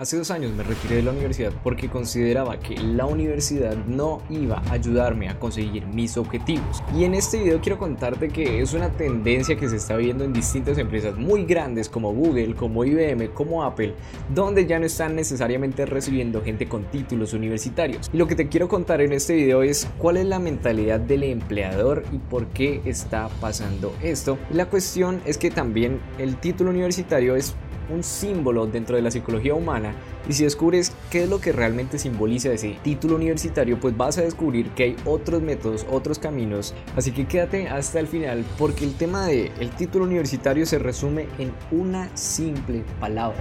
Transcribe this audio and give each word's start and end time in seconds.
Hace 0.00 0.16
dos 0.16 0.30
años 0.30 0.54
me 0.54 0.62
retiré 0.62 0.96
de 0.96 1.02
la 1.02 1.10
universidad 1.10 1.52
porque 1.62 1.90
consideraba 1.90 2.58
que 2.58 2.74
la 2.74 3.04
universidad 3.04 3.76
no 3.84 4.22
iba 4.30 4.62
a 4.66 4.72
ayudarme 4.72 5.28
a 5.28 5.38
conseguir 5.38 5.84
mis 5.88 6.16
objetivos. 6.16 6.82
Y 6.96 7.04
en 7.04 7.12
este 7.12 7.38
video 7.38 7.60
quiero 7.60 7.78
contarte 7.78 8.28
que 8.28 8.62
es 8.62 8.72
una 8.72 8.88
tendencia 8.88 9.56
que 9.56 9.68
se 9.68 9.76
está 9.76 9.98
viendo 9.98 10.24
en 10.24 10.32
distintas 10.32 10.78
empresas 10.78 11.18
muy 11.18 11.44
grandes 11.44 11.90
como 11.90 12.14
Google, 12.14 12.54
como 12.54 12.82
IBM, 12.82 13.34
como 13.34 13.62
Apple, 13.62 13.94
donde 14.34 14.64
ya 14.64 14.78
no 14.78 14.86
están 14.86 15.16
necesariamente 15.16 15.84
recibiendo 15.84 16.40
gente 16.40 16.66
con 16.66 16.84
títulos 16.84 17.34
universitarios. 17.34 18.08
Y 18.10 18.16
lo 18.16 18.26
que 18.26 18.36
te 18.36 18.48
quiero 18.48 18.68
contar 18.68 19.02
en 19.02 19.12
este 19.12 19.34
video 19.34 19.62
es 19.62 19.86
cuál 19.98 20.16
es 20.16 20.24
la 20.24 20.38
mentalidad 20.38 20.98
del 20.98 21.24
empleador 21.24 22.04
y 22.10 22.16
por 22.16 22.46
qué 22.46 22.80
está 22.86 23.28
pasando 23.38 23.94
esto. 24.02 24.38
La 24.50 24.64
cuestión 24.64 25.20
es 25.26 25.36
que 25.36 25.50
también 25.50 26.00
el 26.16 26.36
título 26.36 26.70
universitario 26.70 27.36
es 27.36 27.54
un 27.90 28.02
símbolo 28.02 28.66
dentro 28.66 28.96
de 28.96 29.02
la 29.02 29.10
psicología 29.10 29.54
humana 29.54 29.94
y 30.28 30.32
si 30.32 30.44
descubres 30.44 30.92
qué 31.10 31.24
es 31.24 31.28
lo 31.28 31.40
que 31.40 31.52
realmente 31.52 31.98
simboliza 31.98 32.52
ese 32.52 32.76
título 32.82 33.16
universitario, 33.16 33.80
pues 33.80 33.96
vas 33.96 34.18
a 34.18 34.22
descubrir 34.22 34.70
que 34.70 34.84
hay 34.84 34.96
otros 35.04 35.42
métodos, 35.42 35.86
otros 35.90 36.18
caminos. 36.18 36.74
Así 36.96 37.12
que 37.12 37.26
quédate 37.26 37.68
hasta 37.68 38.00
el 38.00 38.06
final 38.06 38.44
porque 38.58 38.84
el 38.84 38.94
tema 38.94 39.26
del 39.26 39.50
el 39.60 39.70
título 39.70 40.04
universitario 40.04 40.66
se 40.66 40.78
resume 40.78 41.26
en 41.38 41.52
una 41.70 42.14
simple 42.16 42.84
palabra. 43.00 43.40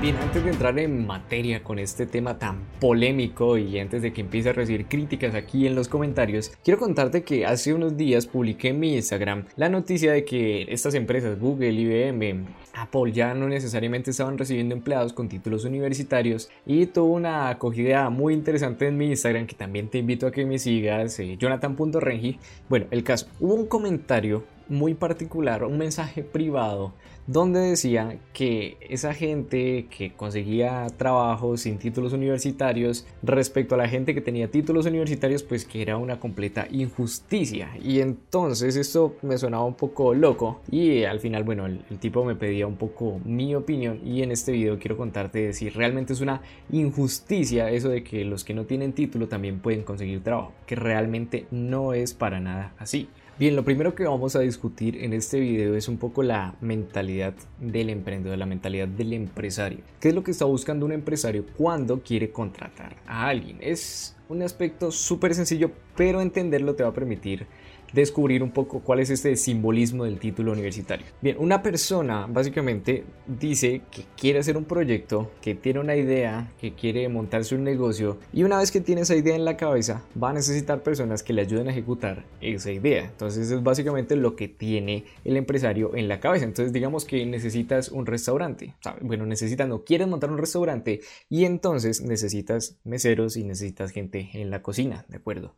Bien, 0.00 0.14
antes 0.18 0.44
de 0.44 0.50
entrar 0.50 0.78
en 0.78 1.08
materia 1.08 1.64
con 1.64 1.80
este 1.80 2.06
tema 2.06 2.38
tan 2.38 2.60
polémico 2.78 3.58
y 3.58 3.80
antes 3.80 4.00
de 4.00 4.12
que 4.12 4.20
empiece 4.20 4.50
a 4.50 4.52
recibir 4.52 4.86
críticas 4.86 5.34
aquí 5.34 5.66
en 5.66 5.74
los 5.74 5.88
comentarios, 5.88 6.52
quiero 6.62 6.78
contarte 6.78 7.24
que 7.24 7.44
hace 7.44 7.74
unos 7.74 7.96
días 7.96 8.28
publiqué 8.28 8.68
en 8.68 8.78
mi 8.78 8.94
Instagram 8.94 9.46
la 9.56 9.68
noticia 9.68 10.12
de 10.12 10.24
que 10.24 10.66
estas 10.68 10.94
empresas, 10.94 11.40
Google, 11.40 11.72
IBM, 11.72 12.46
Apple, 12.82 13.12
ya 13.12 13.34
no 13.34 13.48
necesariamente 13.48 14.10
estaban 14.10 14.38
recibiendo 14.38 14.74
empleados 14.74 15.12
con 15.12 15.28
títulos 15.28 15.64
universitarios 15.64 16.50
y 16.66 16.86
tuvo 16.86 17.14
una 17.14 17.48
acogida 17.50 18.10
muy 18.10 18.34
interesante 18.34 18.86
en 18.86 18.96
mi 18.96 19.06
Instagram 19.06 19.46
que 19.46 19.54
también 19.54 19.88
te 19.88 19.98
invito 19.98 20.26
a 20.26 20.32
que 20.32 20.46
me 20.46 20.58
sigas, 20.58 21.18
eh, 21.20 21.36
jonathan.rengi. 21.38 22.38
Bueno, 22.68 22.86
el 22.90 23.02
caso, 23.04 23.26
hubo 23.40 23.54
un 23.54 23.66
comentario 23.66 24.44
muy 24.68 24.94
particular, 24.94 25.64
un 25.64 25.78
mensaje 25.78 26.22
privado 26.22 26.92
donde 27.28 27.60
decía 27.60 28.18
que 28.32 28.78
esa 28.88 29.12
gente 29.12 29.86
que 29.94 30.14
conseguía 30.14 30.86
trabajo 30.96 31.58
sin 31.58 31.78
títulos 31.78 32.14
universitarios 32.14 33.06
respecto 33.22 33.74
a 33.74 33.78
la 33.78 33.86
gente 33.86 34.14
que 34.14 34.22
tenía 34.22 34.50
títulos 34.50 34.86
universitarios 34.86 35.42
pues 35.42 35.66
que 35.66 35.82
era 35.82 35.98
una 35.98 36.20
completa 36.20 36.66
injusticia 36.70 37.68
y 37.82 38.00
entonces 38.00 38.76
esto 38.76 39.14
me 39.20 39.36
sonaba 39.36 39.64
un 39.66 39.74
poco 39.74 40.14
loco 40.14 40.62
y 40.70 41.04
al 41.04 41.20
final 41.20 41.44
bueno 41.44 41.66
el, 41.66 41.82
el 41.90 41.98
tipo 41.98 42.24
me 42.24 42.34
pedía 42.34 42.66
un 42.68 42.76
poco 42.76 43.20
mi 43.24 43.54
opinión 43.54 44.00
y 44.04 44.22
en 44.22 44.30
este 44.30 44.52
video 44.52 44.78
quiero 44.78 44.96
contarte 44.96 45.52
si 45.52 45.70
realmente 45.70 46.12
es 46.12 46.20
una 46.20 46.42
injusticia 46.70 47.70
eso 47.70 47.88
de 47.88 48.04
que 48.04 48.24
los 48.24 48.44
que 48.44 48.54
no 48.54 48.64
tienen 48.64 48.92
título 48.92 49.28
también 49.28 49.60
pueden 49.60 49.82
conseguir 49.82 50.22
trabajo 50.22 50.52
que 50.66 50.76
realmente 50.76 51.46
no 51.50 51.94
es 51.94 52.14
para 52.14 52.40
nada 52.40 52.74
así 52.78 53.08
Bien, 53.38 53.54
lo 53.54 53.64
primero 53.64 53.94
que 53.94 54.02
vamos 54.02 54.34
a 54.34 54.40
discutir 54.40 54.96
en 55.04 55.12
este 55.12 55.38
video 55.38 55.76
es 55.76 55.86
un 55.86 55.96
poco 55.96 56.24
la 56.24 56.56
mentalidad 56.60 57.34
del 57.60 57.88
emprendedor, 57.88 58.36
la 58.36 58.46
mentalidad 58.46 58.88
del 58.88 59.12
empresario. 59.12 59.78
¿Qué 60.00 60.08
es 60.08 60.14
lo 60.16 60.24
que 60.24 60.32
está 60.32 60.44
buscando 60.44 60.84
un 60.84 60.90
empresario 60.90 61.44
cuando 61.56 62.02
quiere 62.02 62.32
contratar 62.32 62.96
a 63.06 63.28
alguien? 63.28 63.58
Es 63.60 64.16
un 64.28 64.42
aspecto 64.42 64.90
súper 64.90 65.36
sencillo, 65.36 65.70
pero 65.96 66.20
entenderlo 66.20 66.74
te 66.74 66.82
va 66.82 66.88
a 66.88 66.92
permitir 66.92 67.46
descubrir 67.92 68.42
un 68.42 68.50
poco 68.50 68.80
cuál 68.80 69.00
es 69.00 69.10
este 69.10 69.36
simbolismo 69.36 70.04
del 70.04 70.18
título 70.18 70.52
universitario. 70.52 71.06
Bien, 71.20 71.36
una 71.38 71.62
persona 71.62 72.26
básicamente 72.28 73.04
dice 73.26 73.82
que 73.90 74.04
quiere 74.16 74.38
hacer 74.38 74.56
un 74.56 74.64
proyecto, 74.64 75.30
que 75.40 75.54
tiene 75.54 75.80
una 75.80 75.96
idea, 75.96 76.52
que 76.60 76.74
quiere 76.74 77.08
montarse 77.08 77.54
un 77.54 77.64
negocio 77.64 78.18
y 78.32 78.42
una 78.42 78.58
vez 78.58 78.70
que 78.70 78.80
tiene 78.80 79.02
esa 79.02 79.16
idea 79.16 79.34
en 79.34 79.44
la 79.44 79.56
cabeza 79.56 80.04
va 80.20 80.30
a 80.30 80.32
necesitar 80.32 80.82
personas 80.82 81.22
que 81.22 81.32
le 81.32 81.42
ayuden 81.42 81.68
a 81.68 81.72
ejecutar 81.72 82.24
esa 82.40 82.70
idea. 82.70 83.04
Entonces 83.04 83.50
es 83.50 83.62
básicamente 83.62 84.16
lo 84.16 84.36
que 84.36 84.48
tiene 84.48 85.04
el 85.24 85.36
empresario 85.36 85.94
en 85.94 86.08
la 86.08 86.20
cabeza. 86.20 86.44
Entonces 86.44 86.72
digamos 86.72 87.04
que 87.04 87.24
necesitas 87.26 87.90
un 87.90 88.06
restaurante. 88.06 88.74
Bueno, 89.00 89.26
necesitas, 89.26 89.68
no 89.68 89.84
quieres 89.84 90.08
montar 90.08 90.30
un 90.30 90.38
restaurante 90.38 91.00
y 91.28 91.44
entonces 91.44 92.02
necesitas 92.02 92.78
meseros 92.84 93.36
y 93.36 93.44
necesitas 93.44 93.90
gente 93.90 94.30
en 94.34 94.50
la 94.50 94.62
cocina, 94.62 95.04
¿de 95.08 95.16
acuerdo? 95.16 95.54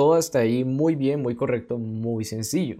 Todo 0.00 0.16
está 0.16 0.38
ahí 0.38 0.64
muy 0.64 0.94
bien, 0.94 1.20
muy 1.20 1.34
correcto, 1.36 1.76
muy 1.76 2.24
sencillo. 2.24 2.78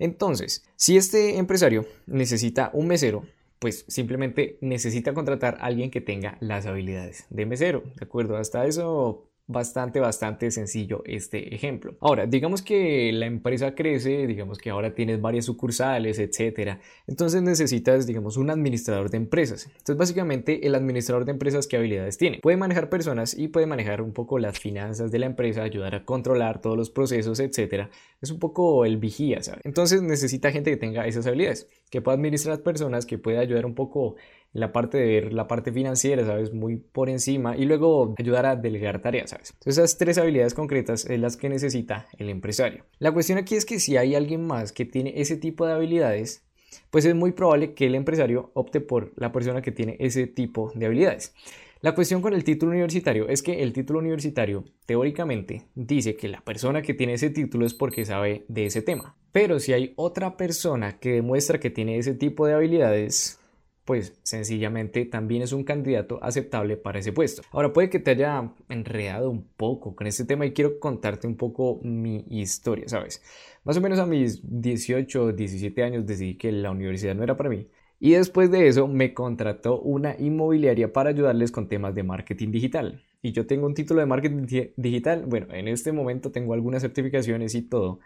Entonces, 0.00 0.66
si 0.74 0.96
este 0.96 1.36
empresario 1.38 1.86
necesita 2.06 2.70
un 2.72 2.88
mesero, 2.88 3.22
pues 3.60 3.84
simplemente 3.86 4.58
necesita 4.60 5.14
contratar 5.14 5.58
a 5.60 5.66
alguien 5.66 5.92
que 5.92 6.00
tenga 6.00 6.36
las 6.40 6.66
habilidades 6.66 7.26
de 7.30 7.46
mesero, 7.46 7.84
¿de 7.94 8.04
acuerdo? 8.04 8.36
Hasta 8.36 8.66
eso 8.66 9.28
bastante, 9.48 10.00
bastante 10.00 10.50
sencillo 10.50 11.02
este 11.04 11.54
ejemplo. 11.54 11.96
Ahora, 12.00 12.26
digamos 12.26 12.62
que 12.62 13.12
la 13.12 13.26
empresa 13.26 13.74
crece, 13.74 14.26
digamos 14.26 14.58
que 14.58 14.70
ahora 14.70 14.94
tienes 14.94 15.20
varias 15.20 15.44
sucursales, 15.44 16.18
etcétera. 16.18 16.80
Entonces 17.06 17.42
necesitas, 17.42 18.06
digamos, 18.06 18.36
un 18.36 18.50
administrador 18.50 19.08
de 19.10 19.18
empresas. 19.18 19.66
Entonces, 19.66 19.96
básicamente, 19.96 20.66
el 20.66 20.74
administrador 20.74 21.24
de 21.24 21.32
empresas, 21.32 21.66
¿qué 21.66 21.76
habilidades 21.76 22.18
tiene? 22.18 22.40
Puede 22.40 22.56
manejar 22.56 22.88
personas 22.88 23.38
y 23.38 23.48
puede 23.48 23.66
manejar 23.66 24.02
un 24.02 24.12
poco 24.12 24.38
las 24.38 24.58
finanzas 24.58 25.12
de 25.12 25.18
la 25.20 25.26
empresa, 25.26 25.62
ayudar 25.62 25.94
a 25.94 26.04
controlar 26.04 26.60
todos 26.60 26.76
los 26.76 26.90
procesos, 26.90 27.38
etcétera. 27.38 27.90
Es 28.20 28.30
un 28.30 28.40
poco 28.40 28.84
el 28.84 28.96
vigía, 28.96 29.42
¿sabes? 29.42 29.60
Entonces 29.64 30.02
necesita 30.02 30.50
gente 30.50 30.70
que 30.70 30.76
tenga 30.76 31.06
esas 31.06 31.26
habilidades, 31.26 31.68
que 31.90 32.02
pueda 32.02 32.16
administrar 32.16 32.62
personas, 32.62 33.06
que 33.06 33.18
pueda 33.18 33.40
ayudar 33.40 33.64
un 33.64 33.74
poco 33.74 34.16
la 34.52 34.72
parte 34.72 34.98
de 34.98 35.06
ver 35.06 35.32
la 35.32 35.48
parte 35.48 35.72
financiera, 35.72 36.24
¿sabes? 36.24 36.52
Muy 36.52 36.76
por 36.76 37.08
encima 37.08 37.56
y 37.56 37.64
luego 37.64 38.14
ayudar 38.18 38.46
a 38.46 38.56
delegar 38.56 39.02
tareas, 39.02 39.30
¿sabes? 39.30 39.54
Esas 39.64 39.98
tres 39.98 40.18
habilidades 40.18 40.54
concretas 40.54 41.04
es 41.04 41.20
las 41.20 41.36
que 41.36 41.48
necesita 41.48 42.06
el 42.18 42.30
empresario. 42.30 42.84
La 42.98 43.12
cuestión 43.12 43.38
aquí 43.38 43.54
es 43.54 43.64
que 43.64 43.80
si 43.80 43.96
hay 43.96 44.14
alguien 44.14 44.46
más 44.46 44.72
que 44.72 44.84
tiene 44.84 45.14
ese 45.16 45.36
tipo 45.36 45.66
de 45.66 45.72
habilidades, 45.74 46.44
pues 46.90 47.04
es 47.04 47.14
muy 47.14 47.32
probable 47.32 47.74
que 47.74 47.86
el 47.86 47.94
empresario 47.94 48.50
opte 48.54 48.80
por 48.80 49.12
la 49.16 49.32
persona 49.32 49.62
que 49.62 49.72
tiene 49.72 49.96
ese 50.00 50.26
tipo 50.26 50.72
de 50.74 50.86
habilidades. 50.86 51.34
La 51.82 51.94
cuestión 51.94 52.22
con 52.22 52.32
el 52.32 52.42
título 52.42 52.72
universitario 52.72 53.28
es 53.28 53.42
que 53.42 53.62
el 53.62 53.72
título 53.72 53.98
universitario 53.98 54.64
teóricamente 54.86 55.66
dice 55.74 56.16
que 56.16 56.26
la 56.28 56.40
persona 56.40 56.80
que 56.80 56.94
tiene 56.94 57.12
ese 57.12 57.30
título 57.30 57.66
es 57.66 57.74
porque 57.74 58.06
sabe 58.06 58.44
de 58.48 58.66
ese 58.66 58.80
tema. 58.80 59.14
Pero 59.30 59.60
si 59.60 59.74
hay 59.74 59.92
otra 59.96 60.38
persona 60.38 60.98
que 60.98 61.12
demuestra 61.12 61.60
que 61.60 61.70
tiene 61.70 61.98
ese 61.98 62.14
tipo 62.14 62.46
de 62.46 62.54
habilidades, 62.54 63.38
pues 63.86 64.18
sencillamente 64.24 65.06
también 65.06 65.42
es 65.42 65.52
un 65.52 65.64
candidato 65.64 66.18
aceptable 66.20 66.76
para 66.76 66.98
ese 66.98 67.12
puesto. 67.12 67.42
Ahora 67.52 67.72
puede 67.72 67.88
que 67.88 68.00
te 68.00 68.10
haya 68.10 68.52
enredado 68.68 69.30
un 69.30 69.46
poco 69.56 69.94
con 69.94 70.08
este 70.08 70.24
tema 70.24 70.44
y 70.44 70.52
quiero 70.52 70.80
contarte 70.80 71.26
un 71.28 71.36
poco 71.36 71.80
mi 71.84 72.26
historia, 72.28 72.88
¿sabes? 72.88 73.22
Más 73.64 73.76
o 73.76 73.80
menos 73.80 74.00
a 74.00 74.06
mis 74.06 74.40
18 74.42 75.22
o 75.22 75.32
17 75.32 75.82
años 75.84 76.04
decidí 76.04 76.36
que 76.36 76.50
la 76.50 76.72
universidad 76.72 77.14
no 77.14 77.22
era 77.22 77.36
para 77.36 77.48
mí. 77.48 77.68
Y 78.00 78.10
después 78.12 78.50
de 78.50 78.66
eso 78.66 78.88
me 78.88 79.14
contrató 79.14 79.80
una 79.80 80.16
inmobiliaria 80.18 80.92
para 80.92 81.10
ayudarles 81.10 81.52
con 81.52 81.68
temas 81.68 81.94
de 81.94 82.02
marketing 82.02 82.50
digital. 82.50 83.04
Y 83.22 83.32
yo 83.32 83.46
tengo 83.46 83.66
un 83.66 83.74
título 83.74 84.00
de 84.00 84.06
marketing 84.06 84.72
digital. 84.76 85.24
Bueno, 85.26 85.46
en 85.54 85.68
este 85.68 85.92
momento 85.92 86.32
tengo 86.32 86.54
algunas 86.54 86.82
certificaciones 86.82 87.54
y 87.54 87.62
todo, 87.62 88.00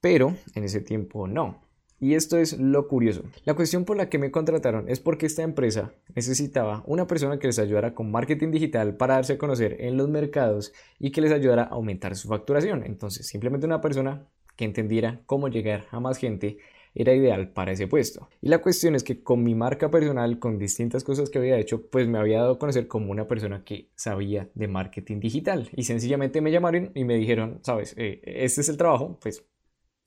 pero 0.00 0.34
en 0.54 0.62
ese 0.64 0.80
tiempo 0.80 1.26
no. 1.26 1.60
Y 2.00 2.14
esto 2.14 2.38
es 2.38 2.58
lo 2.58 2.88
curioso. 2.88 3.22
La 3.44 3.54
cuestión 3.54 3.84
por 3.84 3.96
la 3.96 4.08
que 4.08 4.18
me 4.18 4.30
contrataron 4.30 4.88
es 4.88 5.00
porque 5.00 5.26
esta 5.26 5.42
empresa 5.42 5.92
necesitaba 6.14 6.82
una 6.86 7.06
persona 7.06 7.38
que 7.38 7.46
les 7.46 7.58
ayudara 7.58 7.94
con 7.94 8.10
marketing 8.10 8.50
digital 8.50 8.96
para 8.96 9.14
darse 9.14 9.34
a 9.34 9.38
conocer 9.38 9.76
en 9.80 9.96
los 9.96 10.08
mercados 10.08 10.72
y 10.98 11.12
que 11.12 11.20
les 11.20 11.32
ayudara 11.32 11.62
a 11.62 11.68
aumentar 11.68 12.16
su 12.16 12.28
facturación. 12.28 12.82
Entonces, 12.84 13.26
simplemente 13.26 13.66
una 13.66 13.80
persona 13.80 14.26
que 14.56 14.64
entendiera 14.64 15.22
cómo 15.26 15.48
llegar 15.48 15.86
a 15.90 16.00
más 16.00 16.18
gente 16.18 16.58
era 16.94 17.14
ideal 17.14 17.50
para 17.50 17.72
ese 17.72 17.88
puesto. 17.88 18.28
Y 18.40 18.48
la 18.48 18.58
cuestión 18.58 18.94
es 18.94 19.02
que 19.02 19.22
con 19.22 19.42
mi 19.42 19.54
marca 19.54 19.90
personal, 19.90 20.38
con 20.38 20.58
distintas 20.58 21.02
cosas 21.02 21.28
que 21.28 21.38
había 21.38 21.58
hecho, 21.58 21.86
pues 21.90 22.06
me 22.06 22.18
había 22.18 22.38
dado 22.38 22.52
a 22.52 22.58
conocer 22.58 22.86
como 22.86 23.10
una 23.10 23.26
persona 23.26 23.64
que 23.64 23.88
sabía 23.96 24.48
de 24.54 24.68
marketing 24.68 25.18
digital. 25.18 25.68
Y 25.74 25.84
sencillamente 25.84 26.40
me 26.40 26.52
llamaron 26.52 26.92
y 26.94 27.04
me 27.04 27.16
dijeron, 27.16 27.58
sabes, 27.62 27.94
eh, 27.96 28.20
este 28.24 28.60
es 28.60 28.68
el 28.68 28.76
trabajo, 28.76 29.18
pues 29.20 29.44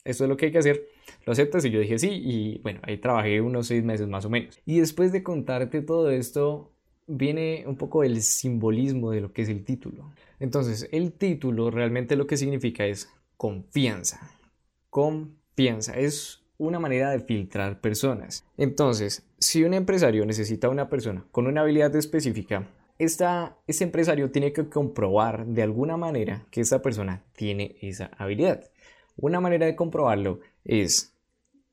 esto 0.08 0.24
es 0.24 0.30
lo 0.30 0.38
que 0.38 0.48
hay 0.48 0.52
que 0.52 0.58
hacer, 0.60 0.88
¿lo 1.26 1.34
aceptas? 1.34 1.66
Y 1.66 1.70
yo 1.70 1.80
dije 1.80 2.00
sí, 2.00 2.10
y 2.12 2.60
bueno, 2.60 2.80
ahí 2.84 2.98
trabajé 2.98 3.42
unos 3.42 3.68
seis 3.68 3.84
meses 3.84 4.08
más 4.08 4.26
o 4.26 4.30
menos. 4.30 4.60
Y 4.66 4.80
después 4.80 5.12
de 5.12 5.24
contarte 5.24 5.82
todo 5.82 6.10
esto, 6.10 6.72
viene 7.08 7.64
un 7.68 7.78
poco 7.78 8.04
el 8.04 8.22
simbolismo 8.22 9.12
de 9.12 9.22
lo 9.22 9.34
que 9.34 9.42
es 9.42 9.50
el 9.50 9.64
título. 9.64 10.12
Entonces, 10.40 10.88
el 10.92 11.14
título 11.14 11.72
realmente 11.72 12.16
lo 12.16 12.28
que 12.28 12.38
significa 12.38 12.86
es 12.86 13.10
confianza. 13.38 14.32
Confianza. 14.90 15.98
Es 15.98 16.44
una 16.58 16.80
manera 16.80 17.12
de 17.12 17.20
filtrar 17.20 17.82
personas. 17.82 18.46
Entonces, 18.58 19.26
si 19.38 19.64
un 19.64 19.74
empresario 19.74 20.26
necesita 20.26 20.70
una 20.70 20.90
persona 20.90 21.26
con 21.32 21.48
una 21.48 21.62
habilidad 21.62 21.96
específica, 21.96 22.68
esta, 23.00 23.58
este 23.68 23.84
empresario 23.84 24.32
tiene 24.32 24.54
que 24.54 24.70
comprobar 24.70 25.46
de 25.46 25.62
alguna 25.62 25.98
manera 25.98 26.46
que 26.50 26.62
esa 26.62 26.82
persona 26.82 27.24
tiene 27.36 27.76
esa 27.82 28.10
habilidad. 28.18 28.64
Una 29.18 29.40
manera 29.40 29.66
de 29.66 29.76
comprobarlo 29.76 30.40
es 30.64 31.14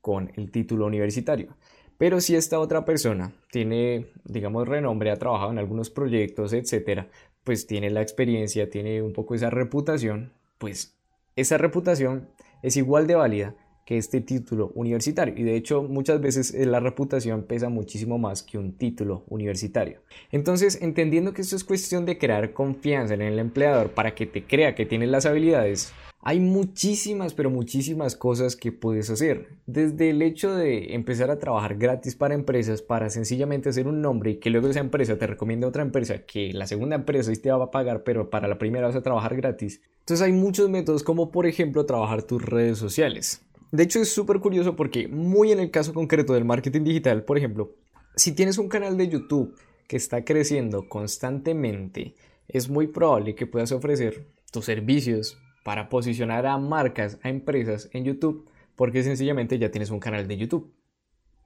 con 0.01 0.33
el 0.37 0.51
título 0.51 0.87
universitario. 0.87 1.57
Pero 1.99 2.21
si 2.21 2.35
esta 2.35 2.59
otra 2.59 2.85
persona 2.85 3.33
tiene, 3.51 4.07
digamos, 4.25 4.67
renombre, 4.67 5.11
ha 5.11 5.17
trabajado 5.17 5.53
en 5.53 5.59
algunos 5.59 5.91
proyectos, 5.91 6.53
etcétera, 6.53 7.09
pues 7.45 7.67
tiene 7.67 7.91
la 7.91 8.03
experiencia, 8.03 8.69
tiene 8.69 9.01
un 9.03 9.13
poco 9.13 9.35
esa 9.35 9.51
reputación, 9.51 10.33
pues 10.59 10.97
esa 11.37 11.59
reputación 11.59 12.29
es 12.63 12.77
igual 12.77 13.07
de 13.07 13.15
válida 13.15 13.55
que 13.85 13.99
este 13.99 14.21
título 14.21 14.73
universitario. 14.75 15.35
Y 15.37 15.43
de 15.43 15.57
hecho 15.57 15.83
muchas 15.83 16.21
veces 16.21 16.55
eh, 16.55 16.67
la 16.67 16.81
reputación 16.81 17.45
pesa 17.45 17.69
muchísimo 17.69 18.19
más 18.19 18.43
que 18.43 18.59
un 18.59 18.77
título 18.77 19.25
universitario. 19.29 20.01
Entonces, 20.33 20.81
entendiendo 20.81 21.35
que 21.35 21.43
esto 21.43 21.57
es 21.57 21.65
cuestión 21.65 22.07
de 22.07 22.19
crear 22.19 22.53
confianza 22.55 23.15
en 23.15 23.23
el 23.23 23.39
empleador 23.39 23.91
para 23.91 24.15
que 24.15 24.27
te 24.27 24.45
crea 24.45 24.75
que 24.75 24.87
tienes 24.87 25.11
las 25.11 25.27
habilidades, 25.27 25.93
hay 26.27 26.41
muchísimas, 26.41 27.35
pero 27.35 27.51
muchísimas 27.51 28.17
cosas 28.17 28.57
que 28.57 28.73
puedes 28.73 29.11
hacer. 29.11 29.59
Desde 29.67 30.09
el 30.09 30.23
hecho 30.23 30.55
de 30.55 30.95
empezar 30.95 31.31
a 31.31 31.39
trabajar 31.39 31.77
gratis 31.77 32.17
para 32.17 32.35
empresas, 32.35 32.81
para 32.81 33.11
sencillamente 33.11 33.69
hacer 33.69 33.87
un 33.87 34.01
nombre 34.01 34.31
y 34.31 34.37
que 34.37 34.49
luego 34.49 34.69
esa 34.69 34.81
empresa 34.81 35.19
te 35.19 35.27
recomiende 35.27 35.67
a 35.67 35.69
otra 35.69 35.83
empresa, 35.83 36.21
que 36.21 36.55
la 36.55 36.67
segunda 36.67 36.97
empresa 36.97 37.31
sí 37.31 37.43
te 37.43 37.53
va 37.53 37.65
a 37.65 37.71
pagar, 37.71 38.05
pero 38.05 38.31
para 38.31 38.49
la 38.49 38.57
primera 38.57 38.87
vas 38.87 38.97
a 38.97 39.03
trabajar 39.03 39.37
gratis. 39.37 39.83
Entonces 40.01 40.25
hay 40.25 40.33
muchos 40.33 40.71
métodos 40.71 41.03
como 41.03 41.31
por 41.31 41.45
ejemplo 41.45 41.85
trabajar 41.85 42.23
tus 42.23 42.43
redes 42.43 42.79
sociales. 42.79 43.43
De 43.71 43.83
hecho 43.83 44.01
es 44.01 44.11
súper 44.11 44.41
curioso 44.41 44.77
porque 44.77 45.09
muy 45.09 45.53
en 45.53 45.61
el 45.61 45.71
caso 45.71 45.93
concreto 45.93 46.33
del 46.33 46.47
marketing 46.47 46.85
digital, 46.85 47.25
por 47.25 47.37
ejemplo, 47.37 47.75
si 48.17 48.33
tienes 48.33 48.57
un 48.57 48.71
canal 48.71 48.97
de 48.97 49.09
YouTube 49.11 49.55
que 49.87 49.99
está 49.99 50.25
creciendo 50.25 50.89
constantemente, 50.89 52.15
es 52.49 52.71
muy 52.71 52.87
probable 52.87 53.35
que 53.35 53.47
puedas 53.47 53.73
ofrecer 53.73 54.25
tus 54.51 54.65
servicios 54.65 55.37
para 55.65 55.89
posicionar 55.89 56.47
a 56.47 56.57
marcas, 56.59 57.19
a 57.23 57.31
empresas 57.31 57.89
en 57.93 58.05
YouTube, 58.05 58.49
porque 58.77 59.03
sencillamente 59.03 59.59
ya 59.59 59.73
tienes 59.73 59.91
un 59.91 59.99
canal 59.99 60.29
de 60.29 60.37
YouTube. 60.37 60.73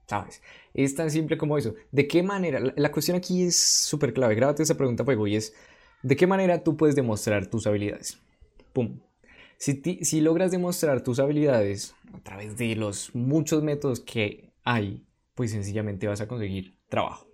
¿Sabes? 0.07 0.41
Es 0.73 0.93
tan 0.95 1.09
simple 1.09 1.37
como 1.37 1.57
eso. 1.57 1.73
¿De 1.91 2.07
qué 2.07 2.21
manera? 2.21 2.59
La, 2.75 2.91
cuestión 2.91 3.15
aquí 3.15 3.43
es 3.43 3.57
súper 3.57 4.13
clave. 4.13 4.35
Grábate 4.35 4.63
esa 4.63 4.75
pregunta 4.75 5.05
fuego 5.05 5.25
y 5.27 5.35
es, 5.35 5.55
¿de 6.03 6.15
qué 6.15 6.27
manera 6.27 6.63
tú 6.63 6.75
puedes 6.75 6.95
demostrar 6.95 7.47
tus 7.47 7.65
habilidades? 7.65 8.19
¡Pum! 8.73 8.99
Si, 9.57 9.81
si 10.01 10.21
logras 10.21 10.51
demostrar 10.51 11.03
tus 11.03 11.19
habilidades 11.19 11.95
a 12.13 12.19
través 12.19 12.57
de 12.57 12.75
los 12.75 13.13
muchos 13.13 13.61
métodos 13.63 13.99
que 13.99 14.51
hay, 14.63 15.05
pues 15.35 15.51
sencillamente 15.51 16.07
vas 16.07 16.21
a 16.21 16.27
conseguir 16.27 16.77
trabajo. 16.89 17.28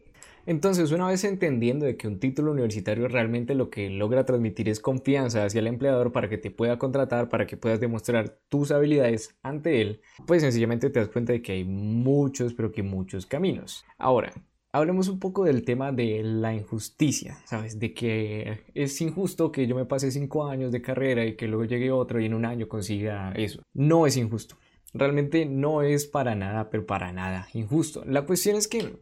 Entonces, 0.47 0.92
una 0.92 1.07
vez 1.07 1.24
entendiendo 1.24 1.86
de 1.86 1.97
que 1.97 2.07
un 2.07 2.19
título 2.19 2.51
universitario 2.51 3.07
realmente 3.07 3.56
lo 3.56 3.69
que 3.69 3.89
logra 3.89 4.25
transmitir 4.25 4.69
es 4.69 4.80
confianza 4.80 5.44
hacia 5.44 5.59
el 5.59 5.68
empleador 5.68 6.12
para 6.12 6.30
que 6.30 6.38
te 6.38 6.51
pueda 6.51 6.77
contratar, 6.77 7.30
para 7.30 7.47
que 7.47 7.57
puedas 7.57 7.80
demostrar 7.80 8.38
tus 8.47 8.71
habilidades 8.71 9.36
ante 9.42 9.81
él, 9.81 10.01
pues 10.27 10.44
sencillamente 10.44 10.89
te 10.89 11.00
das 11.00 11.09
cuenta 11.09 11.33
de 11.33 11.42
que 11.42 11.53
hay 11.53 11.63
muchos, 11.63 12.53
pero 12.53 12.71
que 12.71 12.83
muchos 12.83 13.25
caminos. 13.25 13.86
Ahora, 13.97 14.33
hablemos 14.71 15.07
un 15.07 15.19
poco 15.19 15.45
del 15.45 15.63
tema 15.63 15.92
de 15.92 16.21
la 16.24 16.53
injusticia, 16.53 17.38
¿sabes? 17.45 17.80
De 17.80 17.94
que 17.94 18.65
es 18.75 19.01
injusto 19.01 19.51
que 19.51 19.65
yo 19.65 19.75
me 19.75 19.86
pase 19.86 20.12
cinco 20.12 20.45
años 20.45 20.71
de 20.71 20.81
carrera 20.81 21.25
y 21.25 21.36
que 21.36 21.47
luego 21.47 21.65
llegue 21.65 21.92
otro 21.92 22.19
y 22.19 22.25
en 22.25 22.36
un 22.36 22.45
año 22.45 22.68
consiga 22.68 23.31
eso. 23.36 23.63
No 23.74 24.06
es 24.06 24.15
injusto. 24.15 24.57
Realmente 24.94 25.45
no 25.45 25.81
es 25.81 26.06
para 26.06 26.36
nada, 26.36 26.69
pero 26.69 26.86
para 26.86 27.12
nada 27.12 27.47
injusto. 27.53 28.03
La 28.06 28.25
cuestión 28.25 28.57
es 28.57 28.68
que 28.68 29.00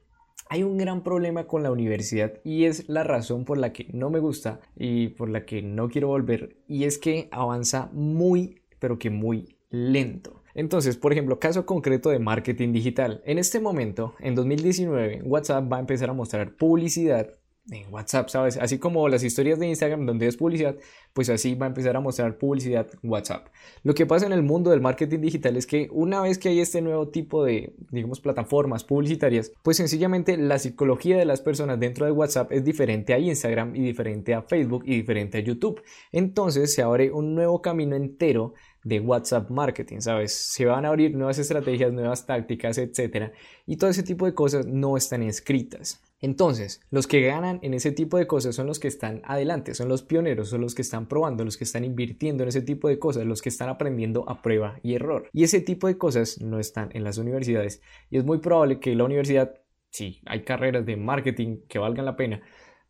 hay 0.53 0.61
un 0.61 0.77
gran 0.77 1.01
problema 1.01 1.47
con 1.47 1.63
la 1.63 1.71
universidad 1.71 2.33
y 2.43 2.65
es 2.65 2.87
la 2.87 3.03
razón 3.03 3.43
por 3.43 3.57
la 3.57 3.73
que 3.73 3.87
no 3.91 4.11
me 4.11 4.19
gusta 4.19 4.59
y 4.75 5.07
por 5.07 5.27
la 5.27 5.47
que 5.47 5.63
no 5.63 5.89
quiero 5.89 6.09
volver 6.09 6.57
y 6.67 6.83
es 6.83 6.99
que 6.99 7.27
avanza 7.31 7.89
muy 7.91 8.61
pero 8.77 8.99
que 8.99 9.09
muy 9.09 9.57
lento. 9.71 10.43
Entonces, 10.53 10.95
por 10.95 11.11
ejemplo, 11.11 11.39
caso 11.39 11.65
concreto 11.65 12.11
de 12.11 12.19
marketing 12.19 12.71
digital. 12.71 13.23
En 13.25 13.39
este 13.39 13.59
momento, 13.59 14.13
en 14.19 14.35
2019, 14.35 15.23
WhatsApp 15.23 15.73
va 15.73 15.77
a 15.77 15.79
empezar 15.79 16.11
a 16.11 16.13
mostrar 16.13 16.55
publicidad 16.55 17.33
en 17.71 17.93
WhatsApp, 17.93 18.27
¿sabes? 18.27 18.57
Así 18.57 18.77
como 18.77 19.07
las 19.07 19.23
historias 19.23 19.57
de 19.57 19.67
Instagram 19.67 20.05
donde 20.05 20.27
es 20.27 20.35
publicidad, 20.35 20.75
pues 21.13 21.29
así 21.29 21.55
va 21.55 21.65
a 21.65 21.69
empezar 21.69 21.95
a 21.95 22.01
mostrar 22.01 22.37
publicidad 22.37 22.87
WhatsApp. 23.03 23.47
Lo 23.83 23.93
que 23.93 24.05
pasa 24.05 24.25
en 24.25 24.33
el 24.33 24.43
mundo 24.43 24.71
del 24.71 24.81
marketing 24.81 25.19
digital 25.19 25.55
es 25.55 25.65
que 25.65 25.87
una 25.91 26.21
vez 26.21 26.37
que 26.37 26.49
hay 26.49 26.59
este 26.59 26.81
nuevo 26.81 27.07
tipo 27.07 27.45
de, 27.45 27.73
digamos, 27.89 28.19
plataformas 28.19 28.83
publicitarias, 28.83 29.51
pues 29.63 29.77
sencillamente 29.77 30.35
la 30.35 30.59
psicología 30.59 31.17
de 31.17 31.25
las 31.25 31.41
personas 31.41 31.79
dentro 31.79 32.05
de 32.05 32.11
WhatsApp 32.11 32.51
es 32.51 32.65
diferente 32.65 33.13
a 33.13 33.19
Instagram 33.19 33.75
y 33.75 33.81
diferente 33.81 34.33
a 34.33 34.41
Facebook 34.41 34.83
y 34.85 34.97
diferente 34.97 35.37
a 35.37 35.41
YouTube. 35.41 35.81
Entonces 36.11 36.73
se 36.73 36.81
abre 36.81 37.11
un 37.11 37.33
nuevo 37.33 37.61
camino 37.61 37.95
entero 37.95 38.53
de 38.83 38.99
WhatsApp 38.99 39.49
marketing, 39.49 39.99
¿sabes? 39.99 40.33
Se 40.33 40.65
van 40.65 40.85
a 40.85 40.89
abrir 40.89 41.15
nuevas 41.15 41.39
estrategias, 41.39 41.93
nuevas 41.93 42.25
tácticas, 42.25 42.77
etcétera, 42.77 43.31
y 43.65 43.77
todo 43.77 43.89
ese 43.89 44.03
tipo 44.03 44.25
de 44.25 44.33
cosas 44.33 44.65
no 44.65 44.97
están 44.97 45.23
escritas. 45.23 46.01
Entonces, 46.23 46.79
los 46.89 47.05
que 47.05 47.19
ganan 47.19 47.59
en 47.63 47.73
ese 47.73 47.91
tipo 47.91 48.17
de 48.17 48.27
cosas 48.27 48.55
son 48.55 48.65
los 48.65 48.79
que 48.79 48.87
están 48.87 49.21
adelante, 49.25 49.75
son 49.75 49.89
los 49.89 50.03
pioneros, 50.03 50.47
son 50.47 50.61
los 50.61 50.73
que 50.73 50.81
están 50.81 51.09
probando, 51.09 51.43
los 51.43 51.57
que 51.57 51.65
están 51.65 51.83
invirtiendo 51.83 52.43
en 52.43 52.47
ese 52.47 52.61
tipo 52.61 52.87
de 52.87 52.97
cosas, 52.97 53.25
los 53.25 53.41
que 53.41 53.49
están 53.49 53.67
aprendiendo 53.67 54.23
a 54.29 54.41
prueba 54.41 54.79
y 54.83 54.93
error. 54.93 55.29
Y 55.33 55.43
ese 55.43 55.59
tipo 55.59 55.87
de 55.87 55.97
cosas 55.97 56.39
no 56.39 56.59
están 56.59 56.91
en 56.93 57.03
las 57.03 57.17
universidades. 57.17 57.81
Y 58.09 58.19
es 58.19 58.23
muy 58.23 58.37
probable 58.37 58.79
que 58.79 58.95
la 58.95 59.03
universidad, 59.03 59.53
sí, 59.89 60.21
hay 60.25 60.45
carreras 60.45 60.85
de 60.85 60.95
marketing 60.95 61.57
que 61.67 61.77
valgan 61.77 62.05
la 62.05 62.15
pena, 62.15 62.41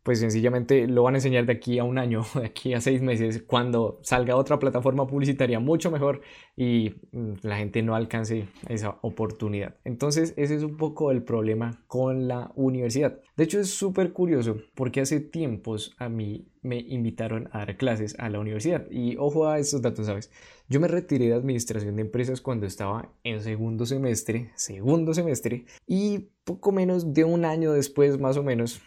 pues 0.04 0.20
sencillamente 0.20 0.86
lo 0.86 1.02
van 1.02 1.14
a 1.14 1.18
enseñar 1.18 1.46
de 1.46 1.54
aquí 1.54 1.78
a 1.78 1.84
un 1.84 1.98
año, 1.98 2.24
de 2.34 2.46
aquí 2.46 2.74
a 2.74 2.80
seis 2.80 3.02
meses, 3.02 3.42
cuando 3.42 3.98
salga 4.02 4.36
otra 4.36 4.60
plataforma 4.60 5.06
publicitaria 5.06 5.58
mucho 5.58 5.90
mejor 5.90 6.20
y 6.56 6.94
mm, 7.10 7.32
la 7.42 7.56
gente 7.56 7.82
no 7.82 7.96
alcance 7.96 8.46
esa 8.68 8.98
oportunidad. 9.00 9.76
Entonces 9.84 10.34
ese 10.36 10.54
es 10.54 10.62
un 10.62 10.76
poco 10.76 11.10
el 11.10 11.22
problema 11.22 11.82
con 11.88 12.28
la 12.28 12.52
universidad. 12.54 13.18
De 13.36 13.44
hecho 13.44 13.58
es 13.58 13.70
súper 13.70 14.12
curioso 14.12 14.58
porque 14.74 15.00
hace 15.00 15.20
tiempos 15.20 15.96
a 15.98 16.08
mí 16.08 16.46
me 16.62 16.78
invitaron 16.78 17.48
a 17.52 17.58
dar 17.58 17.76
clases 17.76 18.14
a 18.18 18.28
la 18.28 18.40
universidad 18.40 18.90
y 18.90 19.16
ojo 19.16 19.48
a 19.48 19.58
estos 19.58 19.82
datos, 19.82 20.06
¿sabes? 20.06 20.30
Yo 20.68 20.80
me 20.80 20.88
retiré 20.88 21.28
de 21.28 21.34
administración 21.34 21.96
de 21.96 22.02
empresas 22.02 22.40
cuando 22.40 22.66
estaba 22.66 23.10
en 23.22 23.42
segundo 23.42 23.86
semestre, 23.86 24.50
segundo 24.54 25.14
semestre 25.14 25.64
y 25.86 26.30
poco 26.44 26.72
menos 26.72 27.12
de 27.14 27.24
un 27.24 27.44
año 27.44 27.72
después 27.72 28.18
más 28.18 28.36
o 28.36 28.42
menos 28.42 28.80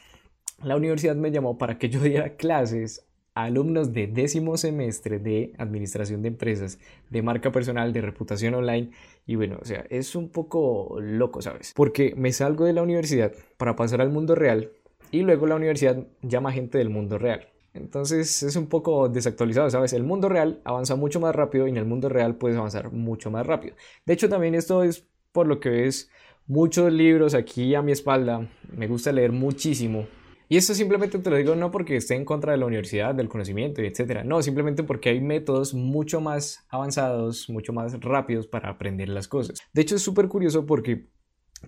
la 0.64 0.76
universidad 0.76 1.16
me 1.16 1.32
llamó 1.32 1.58
para 1.58 1.78
que 1.78 1.90
yo 1.90 2.00
diera 2.04 2.36
clases 2.36 3.06
a 3.34 3.44
alumnos 3.44 3.94
de 3.94 4.08
décimo 4.08 4.58
semestre 4.58 5.20
de 5.20 5.54
administración 5.58 6.24
de 6.24 6.30
empresas, 6.30 6.80
de 7.10 7.22
marca 7.22 7.52
personal, 7.52 7.94
de 7.94 8.02
reputación 8.02 8.56
online. 8.56 8.90
Y 9.28 9.36
bueno, 9.36 9.60
o 9.62 9.66
sea, 9.66 9.86
es 9.90 10.16
un 10.16 10.30
poco 10.30 10.98
loco, 11.00 11.42
¿sabes? 11.42 11.74
Porque 11.76 12.16
me 12.18 12.32
salgo 12.32 12.66
de 12.66 12.74
la 12.74 12.82
universidad 12.82 13.34
para 13.58 13.76
pasar 13.76 14.02
al 14.02 14.10
mundo 14.10 14.34
real 14.34 14.72
y 15.12 15.22
luego 15.22 15.46
la 15.46 15.56
universidad 15.56 16.08
llama 16.24 16.52
gente 16.52 16.80
del 16.80 16.90
mundo 16.90 17.20
real. 17.20 17.48
Entonces 17.76 18.42
es 18.42 18.56
un 18.56 18.66
poco 18.66 19.08
desactualizado, 19.08 19.70
¿sabes? 19.70 19.94
El 19.94 20.04
mundo 20.04 20.30
real 20.30 20.62
avanza 20.64 20.96
mucho 20.96 21.20
más 21.20 21.36
rápido 21.36 21.68
y 21.68 21.70
en 21.70 21.78
el 21.78 21.86
mundo 21.86 22.10
real 22.10 22.36
puedes 22.38 22.58
avanzar 22.58 22.92
mucho 22.92 23.30
más 23.30 23.46
rápido. 23.46 23.76
De 24.06 24.14
hecho, 24.14 24.30
también 24.30 24.56
esto 24.56 24.84
es 24.84 25.06
por 25.32 25.46
lo 25.46 25.60
que 25.60 25.70
ves 25.70 26.10
muchos 26.48 26.92
libros 26.92 27.36
aquí 27.36 27.76
a 27.76 27.84
mi 27.84 27.92
espalda. 27.92 28.50
Me 28.76 28.88
gusta 28.88 29.12
leer 29.12 29.32
muchísimo 29.32 30.08
y 30.50 30.58
esto 30.58 30.74
simplemente 30.74 31.20
te 31.20 31.30
lo 31.30 31.36
digo 31.36 31.56
no 31.56 31.72
porque 31.72 31.96
esté 31.96 32.16
en 32.16 32.26
contra 32.26 32.52
de 32.54 32.58
la 32.58 32.66
universidad, 32.66 33.14
del 33.14 33.30
conocimiento, 33.30 33.82
etc. 33.82 34.24
No, 34.24 34.42
simplemente 34.42 34.84
porque 34.84 35.10
hay 35.10 35.22
métodos 35.22 35.74
mucho 35.74 36.22
más 36.22 36.66
avanzados, 36.70 37.50
mucho 37.50 37.74
más 37.74 38.00
rápidos 38.02 38.48
para 38.48 38.70
aprender 38.70 39.10
las 39.10 39.28
cosas. 39.28 39.60
De 39.74 39.82
hecho, 39.82 39.96
es 39.96 40.02
súper 40.02 40.28
curioso 40.28 40.66
porque 40.66 41.08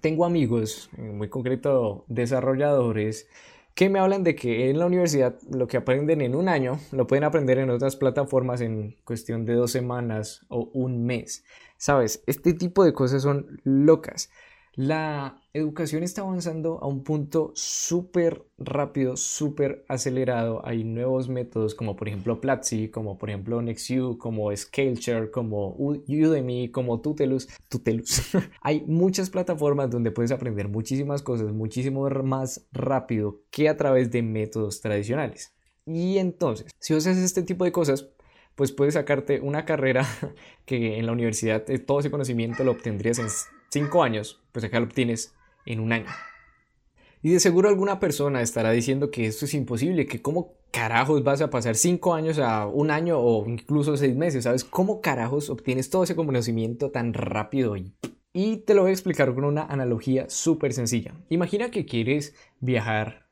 tengo 0.02 0.26
amigos, 0.26 0.90
muy 0.98 1.30
concreto 1.30 2.06
desarrolladores, 2.08 3.28
que 3.76 3.90
me 3.90 4.00
hablan 4.00 4.24
de 4.24 4.36
que 4.36 4.70
en 4.70 4.80
la 4.80 4.86
universidad 4.86 5.38
lo 5.50 5.68
que 5.68 5.78
aprenden 5.78 6.22
en 6.22 6.36
un 6.36 6.50
año 6.50 6.80
lo 6.92 7.08
pueden 7.08 7.24
aprender 7.24 7.60
en 7.60 7.70
otras 7.70 7.96
plataformas 7.96 8.62
en 8.62 8.98
cuestión 9.06 9.46
de 9.46 9.54
dos 9.54 9.72
semanas 9.72 10.46
o 10.50 10.70
un 10.74 11.06
mes. 11.06 11.44
Sabes, 11.78 12.24
este 12.28 12.54
tipo 12.54 12.84
de 12.84 12.92
cosas 12.94 13.22
son 13.22 13.62
locas. 13.64 14.30
La 14.76 15.42
educación 15.54 16.04
está 16.04 16.22
avanzando 16.22 16.80
a 16.82 16.88
un 16.88 17.04
punto 17.04 17.52
súper 17.56 18.46
rápido, 18.58 19.18
súper 19.18 19.84
acelerado. 19.88 20.66
Hay 20.66 20.84
nuevos 20.84 21.28
métodos 21.28 21.76
como 21.76 21.96
por 21.96 22.08
ejemplo 22.08 22.40
Platzi, 22.40 22.90
como 22.90 23.18
por 23.18 23.30
ejemplo 23.30 23.62
NextU, 23.62 24.18
como 24.18 24.56
Skillshare, 24.56 25.32
como 25.32 25.76
Udemy, 25.78 26.72
como 26.72 27.02
Tutelus. 27.02 27.50
Tutelus. 27.68 28.22
Hay 28.62 28.84
muchas 28.88 29.30
plataformas 29.30 29.90
donde 29.90 30.12
puedes 30.12 30.32
aprender 30.32 30.68
muchísimas 30.68 31.22
cosas 31.22 31.52
muchísimo 31.52 32.10
más 32.10 32.68
rápido 32.72 33.42
que 33.52 33.70
a 33.70 33.78
través 33.78 34.12
de 34.12 34.22
métodos 34.22 34.82
tradicionales. 34.82 35.54
Y 35.86 36.20
entonces, 36.20 36.68
si 36.80 36.94
haces 36.94 37.18
este 37.18 37.42
tipo 37.42 37.66
de 37.66 37.72
cosas, 37.72 38.10
pues 38.56 38.72
puedes 38.72 38.94
sacarte 38.94 39.40
una 39.40 39.66
carrera 39.66 40.06
que 40.66 40.98
en 40.98 41.06
la 41.06 41.14
universidad 41.14 41.70
eh, 41.70 41.80
todo 41.80 42.02
ese 42.02 42.12
conocimiento 42.12 42.64
lo 42.64 42.72
obtendrías 42.72 43.20
en 43.20 43.28
cinco 43.70 44.04
años, 44.04 44.42
pues 44.52 44.66
acá 44.66 44.80
lo 44.80 44.86
obtienes 44.86 45.34
en 45.66 45.80
un 45.80 45.92
año. 45.92 46.08
Y 47.22 47.32
de 47.32 47.40
seguro 47.40 47.70
alguna 47.70 48.00
persona 48.00 48.42
estará 48.42 48.72
diciendo 48.72 49.12
que 49.12 49.26
esto 49.26 49.46
es 49.46 49.54
imposible, 49.54 50.06
que 50.06 50.22
cómo 50.22 50.54
carajos 50.72 51.24
vas 51.24 51.42
a 51.42 51.50
pasar 51.50 51.76
cinco 51.76 52.14
años 52.14 52.40
a 52.40 52.66
un 52.68 52.92
año 52.92 53.20
o 53.20 53.46
incluso 53.48 53.98
seis 53.98 54.16
meses, 54.16 54.46
¿sabes? 54.46 54.64
¿Cómo 54.64 55.02
carajos 55.02 55.50
obtienes 55.50 55.90
todo 55.90 56.04
ese 56.04 56.16
conocimiento 56.16 56.92
tan 56.92 57.14
rápido 57.14 57.76
y 58.32 58.58
te 58.58 58.74
lo 58.74 58.84
voy 58.84 58.92
a 58.92 58.94
explicar 58.94 59.34
con 59.34 59.44
una 59.44 59.64
analogía 59.64 60.30
súper 60.30 60.74
sencilla. 60.74 61.14
Imagina 61.30 61.72
que 61.72 61.86
quieres 61.86 62.36
viajar 62.60 63.28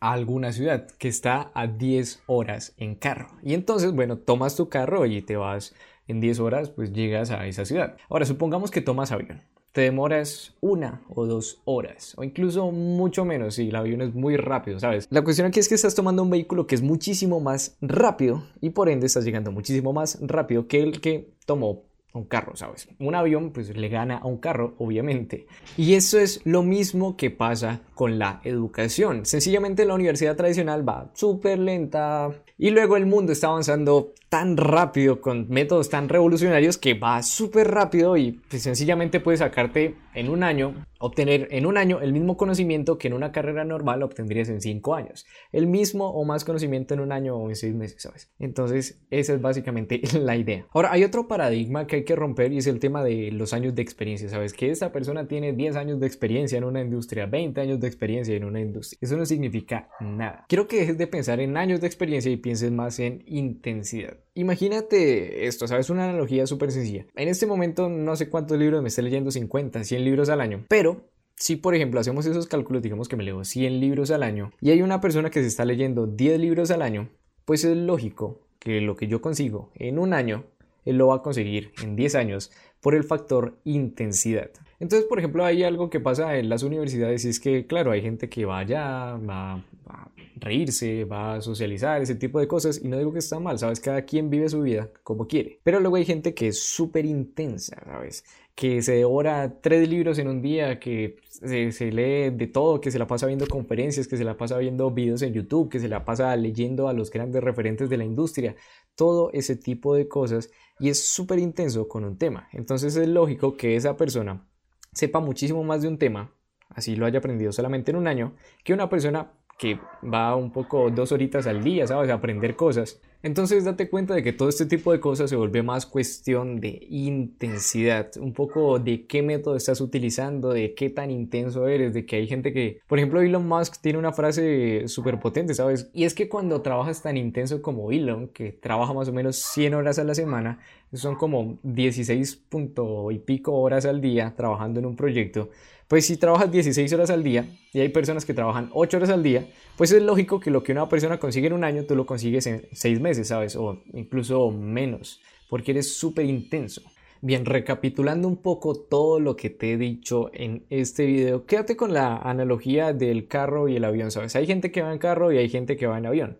a 0.00 0.12
alguna 0.12 0.52
ciudad 0.52 0.88
que 0.98 1.08
está 1.08 1.50
a 1.54 1.66
10 1.66 2.22
horas 2.26 2.74
en 2.78 2.94
carro. 2.94 3.28
Y 3.42 3.54
entonces, 3.54 3.92
bueno, 3.92 4.18
tomas 4.18 4.56
tu 4.56 4.68
carro 4.68 5.04
y 5.06 5.20
te 5.22 5.36
vas 5.36 5.74
en 6.08 6.20
10 6.20 6.40
horas, 6.40 6.70
pues 6.70 6.92
llegas 6.92 7.30
a 7.30 7.46
esa 7.46 7.64
ciudad. 7.64 7.96
Ahora, 8.08 8.24
supongamos 8.24 8.70
que 8.70 8.80
tomas 8.80 9.12
avión. 9.12 9.42
Te 9.72 9.80
demoras 9.80 10.54
una 10.60 11.00
o 11.08 11.24
dos 11.24 11.62
horas, 11.64 12.12
o 12.18 12.24
incluso 12.24 12.70
mucho 12.72 13.24
menos 13.24 13.54
si 13.54 13.70
el 13.70 13.76
avión 13.76 14.02
es 14.02 14.14
muy 14.14 14.36
rápido, 14.36 14.78
¿sabes? 14.78 15.06
La 15.08 15.24
cuestión 15.24 15.46
aquí 15.46 15.60
es 15.60 15.68
que 15.68 15.74
estás 15.74 15.94
tomando 15.94 16.22
un 16.22 16.28
vehículo 16.28 16.66
que 16.66 16.74
es 16.74 16.82
muchísimo 16.82 17.40
más 17.40 17.78
rápido 17.80 18.44
y 18.60 18.68
por 18.68 18.90
ende 18.90 19.06
estás 19.06 19.24
llegando 19.24 19.50
muchísimo 19.50 19.94
más 19.94 20.18
rápido 20.20 20.68
que 20.68 20.82
el 20.82 21.00
que 21.00 21.30
tomó 21.46 21.84
un 22.12 22.24
carro, 22.24 22.54
¿sabes? 22.54 22.86
Un 22.98 23.14
avión 23.14 23.50
pues 23.50 23.74
le 23.74 23.88
gana 23.88 24.18
a 24.18 24.26
un 24.26 24.36
carro, 24.36 24.74
obviamente. 24.78 25.46
Y 25.78 25.94
eso 25.94 26.18
es 26.18 26.42
lo 26.44 26.62
mismo 26.62 27.16
que 27.16 27.30
pasa 27.30 27.80
con 27.94 28.18
la 28.18 28.42
educación. 28.44 29.24
Sencillamente 29.24 29.86
la 29.86 29.94
universidad 29.94 30.36
tradicional 30.36 30.86
va 30.86 31.10
súper 31.14 31.58
lenta 31.58 32.30
y 32.58 32.70
luego 32.70 32.98
el 32.98 33.06
mundo 33.06 33.32
está 33.32 33.46
avanzando 33.46 34.12
tan 34.32 34.56
rápido 34.56 35.20
con 35.20 35.46
métodos 35.50 35.90
tan 35.90 36.08
revolucionarios 36.08 36.78
que 36.78 36.94
va 36.94 37.22
súper 37.22 37.70
rápido 37.70 38.16
y 38.16 38.40
pues, 38.48 38.62
sencillamente 38.62 39.20
puedes 39.20 39.40
sacarte 39.40 39.94
en 40.14 40.30
un 40.30 40.42
año, 40.42 40.86
obtener 40.98 41.48
en 41.50 41.66
un 41.66 41.76
año 41.76 42.00
el 42.00 42.14
mismo 42.14 42.38
conocimiento 42.38 42.96
que 42.96 43.08
en 43.08 43.12
una 43.12 43.30
carrera 43.30 43.62
normal 43.66 44.02
obtendrías 44.02 44.48
en 44.48 44.62
cinco 44.62 44.94
años. 44.94 45.26
El 45.52 45.66
mismo 45.66 46.08
o 46.08 46.24
más 46.24 46.46
conocimiento 46.46 46.94
en 46.94 47.00
un 47.00 47.12
año 47.12 47.36
o 47.36 47.50
en 47.50 47.56
seis 47.56 47.74
meses, 47.74 48.00
¿sabes? 48.00 48.30
Entonces 48.38 49.02
esa 49.10 49.34
es 49.34 49.42
básicamente 49.42 50.00
la 50.18 50.34
idea. 50.34 50.66
Ahora 50.72 50.92
hay 50.92 51.04
otro 51.04 51.28
paradigma 51.28 51.86
que 51.86 51.96
hay 51.96 52.04
que 52.04 52.16
romper 52.16 52.54
y 52.54 52.56
es 52.56 52.66
el 52.66 52.80
tema 52.80 53.04
de 53.04 53.32
los 53.32 53.52
años 53.52 53.74
de 53.74 53.82
experiencia, 53.82 54.30
¿sabes? 54.30 54.54
Que 54.54 54.70
esta 54.70 54.92
persona 54.92 55.28
tiene 55.28 55.52
10 55.52 55.76
años 55.76 56.00
de 56.00 56.06
experiencia 56.06 56.56
en 56.56 56.64
una 56.64 56.80
industria, 56.80 57.26
20 57.26 57.60
años 57.60 57.80
de 57.80 57.86
experiencia 57.86 58.34
en 58.34 58.44
una 58.44 58.62
industria. 58.62 58.98
Eso 59.02 59.18
no 59.18 59.26
significa 59.26 59.90
nada. 60.00 60.46
Quiero 60.48 60.66
que 60.68 60.78
dejes 60.78 60.96
de 60.96 61.06
pensar 61.06 61.38
en 61.40 61.58
años 61.58 61.82
de 61.82 61.86
experiencia 61.86 62.32
y 62.32 62.38
pienses 62.38 62.72
más 62.72 62.98
en 62.98 63.22
intensidad. 63.26 64.21
Imagínate 64.34 65.46
esto, 65.46 65.66
¿sabes? 65.66 65.90
Una 65.90 66.04
analogía 66.04 66.46
súper 66.46 66.72
sencilla. 66.72 67.06
En 67.16 67.28
este 67.28 67.46
momento 67.46 67.88
no 67.88 68.16
sé 68.16 68.28
cuántos 68.28 68.58
libros 68.58 68.82
me 68.82 68.88
estoy 68.88 69.04
leyendo, 69.04 69.30
50, 69.30 69.84
100 69.84 70.04
libros 70.04 70.28
al 70.28 70.40
año, 70.40 70.64
pero 70.68 71.08
si 71.36 71.56
por 71.56 71.74
ejemplo 71.74 72.00
hacemos 72.00 72.26
esos 72.26 72.46
cálculos, 72.46 72.82
digamos 72.82 73.08
que 73.08 73.16
me 73.16 73.24
leo 73.24 73.44
100 73.44 73.80
libros 73.80 74.10
al 74.10 74.22
año 74.22 74.52
y 74.60 74.70
hay 74.70 74.82
una 74.82 75.00
persona 75.00 75.30
que 75.30 75.40
se 75.40 75.48
está 75.48 75.64
leyendo 75.64 76.06
10 76.06 76.38
libros 76.40 76.70
al 76.70 76.82
año, 76.82 77.10
pues 77.44 77.64
es 77.64 77.76
lógico 77.76 78.46
que 78.58 78.80
lo 78.80 78.96
que 78.96 79.08
yo 79.08 79.20
consigo 79.20 79.72
en 79.74 79.98
un 79.98 80.14
año, 80.14 80.44
él 80.84 80.96
lo 80.96 81.08
va 81.08 81.16
a 81.16 81.22
conseguir 81.22 81.72
en 81.82 81.96
10 81.96 82.14
años 82.14 82.50
por 82.80 82.94
el 82.94 83.04
factor 83.04 83.58
intensidad. 83.64 84.50
Entonces, 84.82 85.06
por 85.08 85.20
ejemplo, 85.20 85.44
hay 85.44 85.62
algo 85.62 85.88
que 85.88 86.00
pasa 86.00 86.36
en 86.36 86.48
las 86.48 86.64
universidades 86.64 87.24
y 87.24 87.28
es 87.28 87.38
que, 87.38 87.68
claro, 87.68 87.92
hay 87.92 88.02
gente 88.02 88.28
que 88.28 88.44
va 88.44 88.58
allá, 88.58 89.16
va, 89.16 89.54
a 89.86 90.10
reírse, 90.34 91.04
va 91.04 91.34
a 91.36 91.40
socializar, 91.40 92.02
ese 92.02 92.16
tipo 92.16 92.40
de 92.40 92.48
cosas, 92.48 92.80
y 92.82 92.88
no 92.88 92.98
digo 92.98 93.12
que 93.12 93.20
está 93.20 93.38
mal, 93.38 93.60
¿sabes? 93.60 93.78
Cada 93.78 94.02
quien 94.02 94.28
vive 94.28 94.48
su 94.48 94.60
vida 94.62 94.90
como 95.04 95.28
quiere. 95.28 95.60
Pero 95.62 95.78
luego 95.78 95.94
hay 95.94 96.04
gente 96.04 96.34
que 96.34 96.48
es 96.48 96.60
súper 96.60 97.06
intensa, 97.06 97.80
¿sabes? 97.84 98.24
Que 98.56 98.82
se 98.82 98.94
devora 98.94 99.60
tres 99.60 99.88
libros 99.88 100.18
en 100.18 100.26
un 100.26 100.42
día, 100.42 100.80
que 100.80 101.14
se, 101.28 101.70
se, 101.70 101.92
lee 101.92 102.30
de 102.36 102.48
todo, 102.48 102.80
que 102.80 102.90
se 102.90 102.98
la 102.98 103.06
pasa 103.06 103.28
viendo 103.28 103.46
conferencias, 103.46 104.08
que 104.08 104.16
se 104.16 104.24
la 104.24 104.36
pasa 104.36 104.58
viendo 104.58 104.90
videos 104.90 105.22
en 105.22 105.32
YouTube, 105.32 105.70
que 105.70 105.78
se 105.78 105.86
la 105.86 106.04
pasa 106.04 106.34
leyendo 106.34 106.88
a 106.88 106.92
los 106.92 107.08
grandes 107.08 107.44
referentes 107.44 107.88
de 107.88 107.98
la 107.98 108.04
industria, 108.04 108.56
todo 108.94 109.30
ese 109.32 109.56
tipo 109.56 109.94
de 109.94 110.08
cosas, 110.08 110.50
y 110.78 110.88
es 110.88 111.06
súper 111.06 111.38
intenso 111.38 111.88
con 111.88 112.04
un 112.04 112.18
tema. 112.18 112.48
Entonces 112.52 112.96
es 112.96 113.08
lógico 113.08 113.56
que 113.56 113.76
esa 113.76 113.96
persona 113.96 114.48
sepa 114.92 115.20
muchísimo 115.20 115.64
más 115.64 115.82
de 115.82 115.88
un 115.88 115.98
tema, 115.98 116.34
así 116.68 116.96
lo 116.96 117.06
haya 117.06 117.18
aprendido 117.18 117.52
solamente 117.52 117.90
en 117.90 117.96
un 117.96 118.06
año, 118.06 118.34
que 118.64 118.72
una 118.72 118.88
persona 118.88 119.32
que 119.58 119.78
va 120.02 120.34
un 120.34 120.52
poco 120.52 120.90
dos 120.90 121.12
horitas 121.12 121.46
al 121.46 121.62
día, 121.62 121.86
¿sabes? 121.86 122.10
A 122.10 122.14
aprender 122.14 122.56
cosas. 122.56 123.00
Entonces 123.24 123.64
date 123.64 123.88
cuenta 123.88 124.14
de 124.14 124.22
que 124.24 124.32
todo 124.32 124.48
este 124.48 124.66
tipo 124.66 124.90
de 124.90 124.98
cosas 124.98 125.30
se 125.30 125.36
vuelve 125.36 125.62
más 125.62 125.86
cuestión 125.86 126.58
de 126.58 126.84
intensidad, 126.90 128.10
un 128.18 128.32
poco 128.32 128.80
de 128.80 129.06
qué 129.06 129.22
método 129.22 129.54
estás 129.54 129.80
utilizando, 129.80 130.52
de 130.52 130.74
qué 130.74 130.90
tan 130.90 131.10
intenso 131.10 131.68
eres, 131.68 131.94
de 131.94 132.04
que 132.04 132.16
hay 132.16 132.26
gente 132.26 132.52
que, 132.52 132.80
por 132.88 132.98
ejemplo, 132.98 133.20
Elon 133.20 133.46
Musk 133.46 133.80
tiene 133.80 134.00
una 134.00 134.12
frase 134.12 134.88
súper 134.88 135.20
potente, 135.20 135.54
¿sabes? 135.54 135.88
Y 135.94 136.02
es 136.02 136.14
que 136.14 136.28
cuando 136.28 136.62
trabajas 136.62 137.00
tan 137.02 137.16
intenso 137.16 137.62
como 137.62 137.92
Elon, 137.92 138.26
que 138.28 138.50
trabaja 138.50 138.92
más 138.92 139.08
o 139.08 139.12
menos 139.12 139.36
100 139.36 139.74
horas 139.74 140.00
a 140.00 140.04
la 140.04 140.16
semana, 140.16 140.58
son 140.92 141.14
como 141.14 141.58
16 141.62 142.36
punto 142.48 143.10
y 143.12 143.18
pico 143.20 143.52
horas 143.52 143.86
al 143.86 144.00
día 144.00 144.34
trabajando 144.36 144.80
en 144.80 144.86
un 144.86 144.96
proyecto, 144.96 145.50
pues 145.92 146.06
si 146.06 146.16
trabajas 146.16 146.50
16 146.50 146.90
horas 146.94 147.10
al 147.10 147.22
día 147.22 147.44
y 147.70 147.80
hay 147.80 147.90
personas 147.90 148.24
que 148.24 148.32
trabajan 148.32 148.70
8 148.72 148.96
horas 148.96 149.10
al 149.10 149.22
día, 149.22 149.46
pues 149.76 149.92
es 149.92 150.02
lógico 150.02 150.40
que 150.40 150.50
lo 150.50 150.62
que 150.62 150.72
una 150.72 150.88
persona 150.88 151.18
consigue 151.18 151.48
en 151.48 151.52
un 151.52 151.64
año, 151.64 151.84
tú 151.84 151.94
lo 151.94 152.06
consigues 152.06 152.46
en 152.46 152.66
6 152.72 152.98
meses, 152.98 153.28
¿sabes? 153.28 153.56
O 153.56 153.82
incluso 153.92 154.50
menos, 154.50 155.20
porque 155.50 155.72
eres 155.72 155.94
súper 155.94 156.24
intenso. 156.24 156.80
Bien, 157.20 157.44
recapitulando 157.44 158.26
un 158.26 158.38
poco 158.38 158.74
todo 158.74 159.20
lo 159.20 159.36
que 159.36 159.50
te 159.50 159.74
he 159.74 159.76
dicho 159.76 160.30
en 160.32 160.64
este 160.70 161.04
video, 161.04 161.44
quédate 161.44 161.76
con 161.76 161.92
la 161.92 162.16
analogía 162.16 162.94
del 162.94 163.28
carro 163.28 163.68
y 163.68 163.76
el 163.76 163.84
avión, 163.84 164.10
¿sabes? 164.10 164.34
Hay 164.34 164.46
gente 164.46 164.72
que 164.72 164.80
va 164.80 164.94
en 164.94 164.98
carro 164.98 165.30
y 165.30 165.36
hay 165.36 165.50
gente 165.50 165.76
que 165.76 165.86
va 165.86 165.98
en 165.98 166.06
avión. 166.06 166.38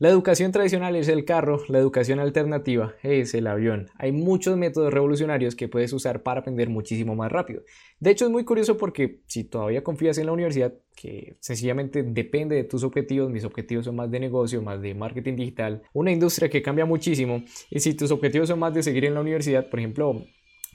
La 0.00 0.08
educación 0.08 0.50
tradicional 0.50 0.96
es 0.96 1.06
el 1.06 1.24
carro, 1.24 1.62
la 1.68 1.78
educación 1.78 2.18
alternativa 2.18 2.94
es 3.04 3.32
el 3.34 3.46
avión. 3.46 3.90
Hay 3.96 4.10
muchos 4.10 4.56
métodos 4.56 4.92
revolucionarios 4.92 5.54
que 5.54 5.68
puedes 5.68 5.92
usar 5.92 6.24
para 6.24 6.40
aprender 6.40 6.68
muchísimo 6.68 7.14
más 7.14 7.30
rápido. 7.30 7.62
De 8.00 8.10
hecho 8.10 8.24
es 8.24 8.30
muy 8.32 8.44
curioso 8.44 8.76
porque 8.76 9.20
si 9.26 9.44
todavía 9.44 9.84
confías 9.84 10.18
en 10.18 10.26
la 10.26 10.32
universidad, 10.32 10.74
que 10.96 11.36
sencillamente 11.38 12.02
depende 12.02 12.56
de 12.56 12.64
tus 12.64 12.82
objetivos, 12.82 13.30
mis 13.30 13.44
objetivos 13.44 13.84
son 13.84 13.94
más 13.94 14.10
de 14.10 14.18
negocio, 14.18 14.62
más 14.62 14.82
de 14.82 14.94
marketing 14.94 15.36
digital, 15.36 15.82
una 15.92 16.10
industria 16.10 16.48
que 16.48 16.60
cambia 16.60 16.86
muchísimo, 16.86 17.44
y 17.70 17.78
si 17.78 17.94
tus 17.94 18.10
objetivos 18.10 18.48
son 18.48 18.58
más 18.58 18.74
de 18.74 18.82
seguir 18.82 19.04
en 19.04 19.14
la 19.14 19.20
universidad, 19.20 19.70
por 19.70 19.78
ejemplo, 19.78 20.24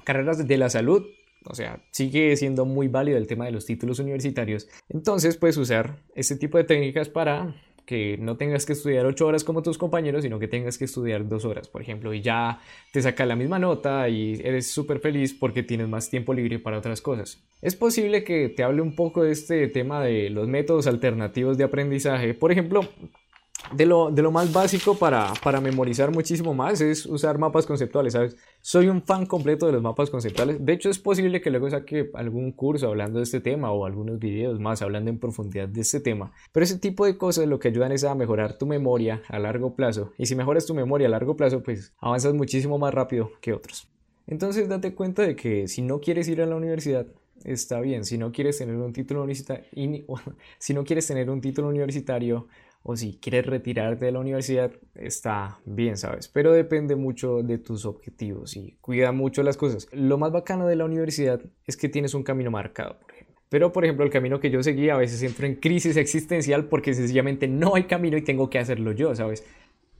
carreras 0.06 0.48
de 0.48 0.58
la 0.58 0.70
salud, 0.70 1.06
o 1.46 1.56
sea, 1.56 1.84
sigue 1.92 2.36
siendo 2.38 2.66
muy 2.66 2.88
válido 2.88 3.18
el 3.18 3.28
tema 3.28 3.46
de 3.46 3.52
los 3.52 3.66
títulos 3.66 4.00
universitarios. 4.00 4.68
Entonces 4.90 5.38
puedes 5.38 5.58
usar 5.58 6.04
este 6.16 6.36
tipo 6.36 6.58
de 6.58 6.64
técnicas 6.64 7.10
para 7.10 7.56
que 7.89 8.19
no 8.19 8.38
tengas 8.38 8.67
que 8.67 8.74
estudiar 8.74 9.08
ocho 9.08 9.25
horas 9.25 9.43
como 9.43 9.63
tus 9.63 9.79
compañeros, 9.79 10.22
sino 10.22 10.38
que 10.38 10.48
tengas 10.48 10.77
que 10.77 10.86
estudiar 10.86 11.27
dos 11.27 11.43
horas, 11.43 11.67
por 11.67 11.81
ejemplo, 11.81 12.13
y 12.13 12.22
ya 12.22 12.62
te 12.93 13.01
saca 13.01 13.25
la 13.25 13.36
misma 13.36 13.58
nota 13.58 14.08
y 14.10 14.39
eres 14.43 14.69
súper 14.69 15.00
feliz 15.00 15.34
porque 15.34 15.63
tienes 15.63 15.89
más 15.89 16.08
tiempo 16.08 16.36
libre 16.36 16.60
para 16.60 16.77
otras 16.77 17.01
cosas. 17.01 17.43
Es 17.63 17.75
posible 17.75 18.24
que 18.24 18.48
te 18.48 18.62
hable 18.62 18.84
un 18.84 18.96
poco 18.96 19.24
de 19.24 19.31
este 19.31 19.67
tema 19.69 20.03
de 20.03 20.29
los 20.29 20.48
métodos 20.48 20.86
alternativos 20.86 21.58
de 21.58 21.63
aprendizaje. 21.63 22.36
Por 22.36 22.51
ejemplo, 22.51 22.88
de 23.74 23.86
lo, 23.86 24.10
de 24.12 24.22
lo 24.22 24.32
más 24.32 24.51
básico 24.51 24.96
para, 24.96 25.34
para 25.44 25.62
memorizar 25.62 26.12
muchísimo 26.12 26.54
más 26.54 26.82
es 26.82 27.06
usar 27.06 27.38
mapas 27.38 27.66
conceptuales, 27.66 28.13
¿sabes? 28.13 28.36
Soy 28.62 28.88
un 28.88 29.01
fan 29.04 29.25
completo 29.25 29.66
de 29.66 29.74
los 29.74 29.82
mapas 29.82 30.10
conceptuales. 30.10 30.63
De 30.63 30.74
hecho, 30.74 30.89
es 30.89 31.00
posible 31.00 31.42
que 31.42 31.50
luego 31.50 31.70
saque 31.70 32.10
algún 32.13 32.51
curso 32.51 32.88
hablando 32.88 33.20
de 33.20 33.24
este 33.24 33.39
tema 33.39 33.72
o 33.72 33.86
algunos 33.86 34.20
videos 34.20 34.60
más 34.60 34.82
hablando 34.82 35.10
en 35.10 35.20
profundidad 35.20 35.68
de 35.68 35.82
este 35.82 36.00
tema. 36.00 36.32
Pero 36.51 36.63
ese 36.63 36.80
tipo 36.80 37.06
de 37.06 37.18
cosas 37.18 37.48
lo 37.48 37.60
que 37.60 37.68
ayudan 37.68 37.92
es 37.92 38.04
a 38.04 38.16
mejorar 38.16 38.58
tu 38.58 38.66
memoria 38.66 39.22
a 39.28 39.39
largo 39.39 39.75
plazo. 39.75 40.12
Y 40.18 40.25
si 40.25 40.36
mejoras 40.36 40.66
tu 40.66 40.74
memoria 40.74 41.08
a 41.08 41.12
largo 41.12 41.36
plazo, 41.38 41.62
pues 41.62 41.94
avanzas 42.00 42.34
muchísimo 42.34 42.78
más 42.78 42.94
rápido 42.94 43.32
que 43.42 43.54
otros. 43.54 43.88
Entonces, 44.28 44.70
date 44.70 44.94
cuenta 44.94 45.24
de 45.24 45.36
que 45.36 45.68
si 45.68 45.82
no 45.82 46.00
quieres 46.00 46.28
ir 46.28 46.42
a 46.42 46.46
la 46.46 46.56
universidad, 46.56 47.08
está 47.44 47.80
bien. 47.80 48.06
Si 48.06 48.18
no 48.18 48.32
quieres 48.32 48.58
tener 48.58 48.75
un 48.75 48.94
título 48.94 49.24
universitario, 49.24 49.66
si 50.60 50.74
no 50.74 50.84
quieres 50.84 51.08
tener 51.08 51.30
un 51.30 51.42
título 51.42 51.70
universitario, 51.70 52.48
o 52.83 52.95
si 52.95 53.19
quieres 53.19 53.45
retirarte 53.45 54.05
de 54.05 54.12
la 54.12 54.19
universidad, 54.19 54.71
está 54.95 55.59
bien, 55.65 55.98
¿sabes? 55.98 56.27
Pero 56.27 56.53
depende 56.53 56.95
mucho 56.95 57.43
de 57.43 57.57
tus 57.57 57.86
objetivos 57.86 58.55
y 58.55 58.77
cuida 58.81 59.12
mucho 59.12 59.43
las 59.43 59.57
cosas. 59.57 59.88
Lo 59.91 60.17
más 60.17 60.31
bacano 60.31 60.67
de 60.67 60.75
la 60.75 60.86
universidad 60.86 61.41
es 61.67 61.77
que 61.77 61.89
tienes 61.89 62.13
un 62.13 62.24
camino 62.24 62.51
marcado, 62.51 62.98
por 63.00 63.12
ejemplo. 63.12 63.36
Pero, 63.50 63.71
por 63.71 63.83
ejemplo, 63.83 64.05
el 64.05 64.12
camino 64.12 64.39
que 64.39 64.51
yo 64.51 64.62
seguí 64.62 64.89
a 64.89 64.98
veces 64.98 65.21
entro 65.24 65.48
en 65.48 65.55
crisis 65.55 65.98
existencial 65.98 66.65
porque 66.65 66.93
sencillamente 66.93 67.48
no 67.48 67.75
hay 67.75 67.83
camino 67.83 68.15
y 68.15 68.21
tengo 68.21 68.50
que 68.50 68.59
hacerlo 68.59 68.91
yo, 68.91 69.15
¿sabes? 69.15 69.43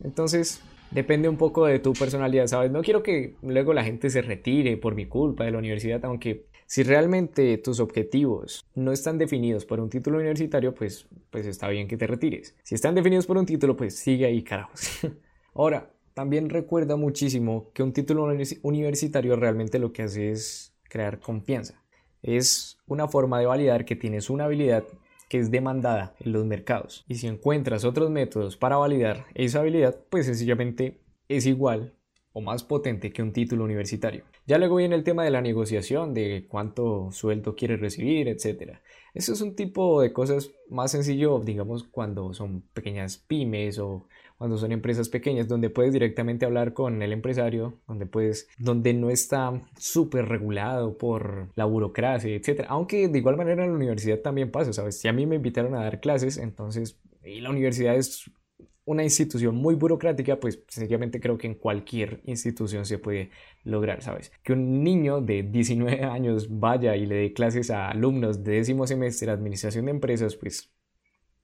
Entonces, 0.04 0.62
depende 0.92 1.28
un 1.30 1.38
poco 1.38 1.66
de 1.66 1.80
tu 1.80 1.94
personalidad, 1.94 2.48
¿sabes? 2.48 2.72
No 2.72 2.82
quiero 2.82 3.04
que 3.04 3.36
luego 3.42 3.74
la 3.74 3.84
gente 3.84 4.10
se 4.10 4.22
retire 4.22 4.78
por 4.78 4.96
mi 4.96 5.08
culpa 5.08 5.46
de 5.46 5.52
la 5.52 5.58
universidad, 5.58 6.06
aunque 6.06 6.46
si 6.70 6.84
realmente 6.84 7.58
tus 7.58 7.80
objetivos 7.80 8.64
no 8.76 8.92
están 8.92 9.18
definidos 9.18 9.66
por 9.66 9.80
un 9.80 9.90
título 9.90 10.20
universitario, 10.20 10.76
pues, 10.76 11.08
pues 11.32 11.48
está 11.48 11.68
bien 11.68 11.88
que 11.88 11.98
te 11.98 12.06
retires. 12.06 12.54
Si 12.62 12.76
están 12.76 12.94
definidos 12.94 13.26
por 13.26 13.40
un 13.40 13.48
título, 13.48 13.76
pues 13.76 13.96
sigue 13.96 14.28
ahí, 14.28 14.44
carajos. 14.44 14.88
Ahora, 15.56 15.92
también 16.14 16.48
recuerda 16.48 16.96
muchísimo 16.96 17.72
que 17.74 17.82
un 17.82 17.92
título 17.92 18.30
universitario 18.62 19.36
realmente 19.36 19.80
lo 19.80 19.92
que 19.92 20.04
hace 20.04 20.30
es 20.30 20.76
crear 20.84 21.20
confianza. 21.20 21.84
Es 22.22 22.78
una 22.86 23.08
forma 23.08 23.40
de 23.40 23.48
validar 23.48 23.84
que 23.84 23.96
tienes 23.96 24.30
una 24.30 24.46
habilidad 24.46 24.84
que 25.28 25.40
es 25.40 25.50
demandada 25.50 26.14
en 26.20 26.34
los 26.34 26.46
mercados. 26.46 27.04
Y 27.08 27.16
si 27.16 27.26
encuentras 27.26 27.84
otros 27.84 28.12
métodos 28.12 28.58
para 28.58 28.78
validar 28.78 29.26
esa 29.34 29.62
habilidad, 29.62 30.00
pues 30.12 30.28
sencillamente 30.28 31.02
es 31.30 31.48
igual 31.48 31.96
más 32.42 32.64
potente 32.64 33.12
que 33.12 33.22
un 33.22 33.34
título 33.34 33.64
universitario. 33.64 34.24
Ya 34.48 34.58
luego 34.58 34.78
viene 34.78 34.96
el 34.96 35.04
tema 35.04 35.24
de 35.24 35.32
la 35.32 35.42
negociación, 35.42 36.14
de 36.14 36.46
cuánto 36.48 37.12
sueldo 37.12 37.56
quieres 37.56 37.80
recibir, 37.80 38.28
etc. 38.28 38.78
Eso 39.14 39.34
es 39.34 39.42
un 39.42 39.56
tipo 39.56 40.02
de 40.02 40.14
cosas 40.14 40.52
más 40.70 40.92
sencillo, 40.92 41.40
digamos, 41.40 41.84
cuando 41.84 42.34
son 42.34 42.62
pequeñas 42.74 43.18
pymes 43.18 43.80
o 43.80 44.08
cuando 44.38 44.58
son 44.58 44.72
empresas 44.72 45.10
pequeñas, 45.10 45.50
donde 45.50 45.70
puedes 45.70 45.92
directamente 45.92 46.46
hablar 46.46 46.74
con 46.74 47.02
el 47.02 47.12
empresario, 47.12 47.78
donde 47.88 48.06
puedes, 48.06 48.48
donde 48.58 48.94
no 48.94 49.10
está 49.10 49.62
súper 49.78 50.30
regulado 50.30 50.98
por 50.98 51.50
la 51.56 51.66
burocracia, 51.66 52.34
etc. 52.34 52.66
Aunque 52.70 53.10
de 53.10 53.18
igual 53.18 53.36
manera 53.36 53.66
en 53.66 53.72
la 53.72 53.76
universidad 53.76 54.20
también 54.20 54.50
pasa, 54.50 54.72
¿sabes? 54.72 54.98
Si 54.98 55.10
a 55.10 55.14
mí 55.14 55.26
me 55.26 55.36
invitaron 55.36 55.76
a 55.76 55.84
dar 55.84 56.00
clases, 56.00 56.38
entonces, 56.38 56.98
y 57.24 57.42
la 57.42 57.50
universidad 57.50 57.98
es 57.98 58.32
una 58.90 59.04
institución 59.04 59.56
muy 59.56 59.76
burocrática, 59.76 60.40
pues 60.40 60.64
sencillamente 60.68 61.20
creo 61.20 61.38
que 61.38 61.46
en 61.46 61.54
cualquier 61.54 62.22
institución 62.26 62.86
se 62.86 62.98
puede 62.98 63.30
lograr, 63.64 64.02
¿sabes? 64.02 64.32
Que 64.42 64.54
un 64.54 64.84
niño 64.84 65.22
de 65.22 65.44
19 65.44 66.04
años 66.06 66.48
vaya 66.60 66.96
y 66.96 67.06
le 67.06 67.16
dé 67.16 67.34
clases 67.34 67.70
a 67.70 67.90
alumnos 67.90 68.44
de 68.44 68.54
décimo 68.54 68.88
semestre 68.88 69.28
de 69.28 69.34
administración 69.34 69.86
de 69.86 69.92
empresas, 69.92 70.36
pues 70.36 70.72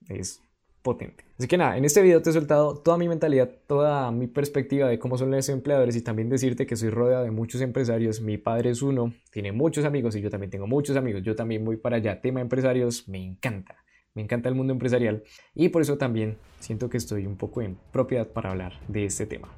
es 0.09 0.41
potente. 0.81 1.23
Así 1.37 1.47
que 1.47 1.57
nada, 1.57 1.77
en 1.77 1.85
este 1.85 2.01
video 2.01 2.19
te 2.19 2.31
he 2.31 2.33
soltado 2.33 2.77
toda 2.79 2.97
mi 2.97 3.07
mentalidad, 3.07 3.51
toda 3.67 4.09
mi 4.11 4.25
perspectiva 4.25 4.87
de 4.87 4.97
cómo 4.97 5.15
son 5.15 5.29
los 5.29 5.47
empleadores 5.47 5.95
y 5.95 6.01
también 6.01 6.29
decirte 6.29 6.65
que 6.65 6.75
soy 6.75 6.89
rodeado 6.89 7.25
de 7.25 7.31
muchos 7.31 7.61
empresarios. 7.61 8.21
Mi 8.21 8.39
padre 8.39 8.71
es 8.71 8.81
uno, 8.81 9.13
tiene 9.29 9.51
muchos 9.51 9.85
amigos 9.85 10.15
y 10.15 10.21
yo 10.21 10.31
también 10.31 10.49
tengo 10.49 10.65
muchos 10.65 10.97
amigos. 10.97 11.21
Yo 11.21 11.35
también 11.35 11.63
voy 11.63 11.77
para 11.77 11.97
allá. 11.97 12.19
Tema 12.21 12.41
empresarios, 12.41 13.07
me 13.07 13.23
encanta. 13.23 13.84
Me 14.15 14.21
encanta 14.21 14.49
el 14.49 14.55
mundo 14.55 14.73
empresarial 14.73 15.23
y 15.53 15.69
por 15.69 15.81
eso 15.81 15.97
también 15.97 16.37
siento 16.59 16.89
que 16.89 16.97
estoy 16.97 17.27
un 17.27 17.35
poco 17.35 17.61
en 17.61 17.77
propiedad 17.91 18.27
para 18.27 18.51
hablar 18.51 18.79
de 18.87 19.05
este 19.05 19.25
tema. 19.25 19.49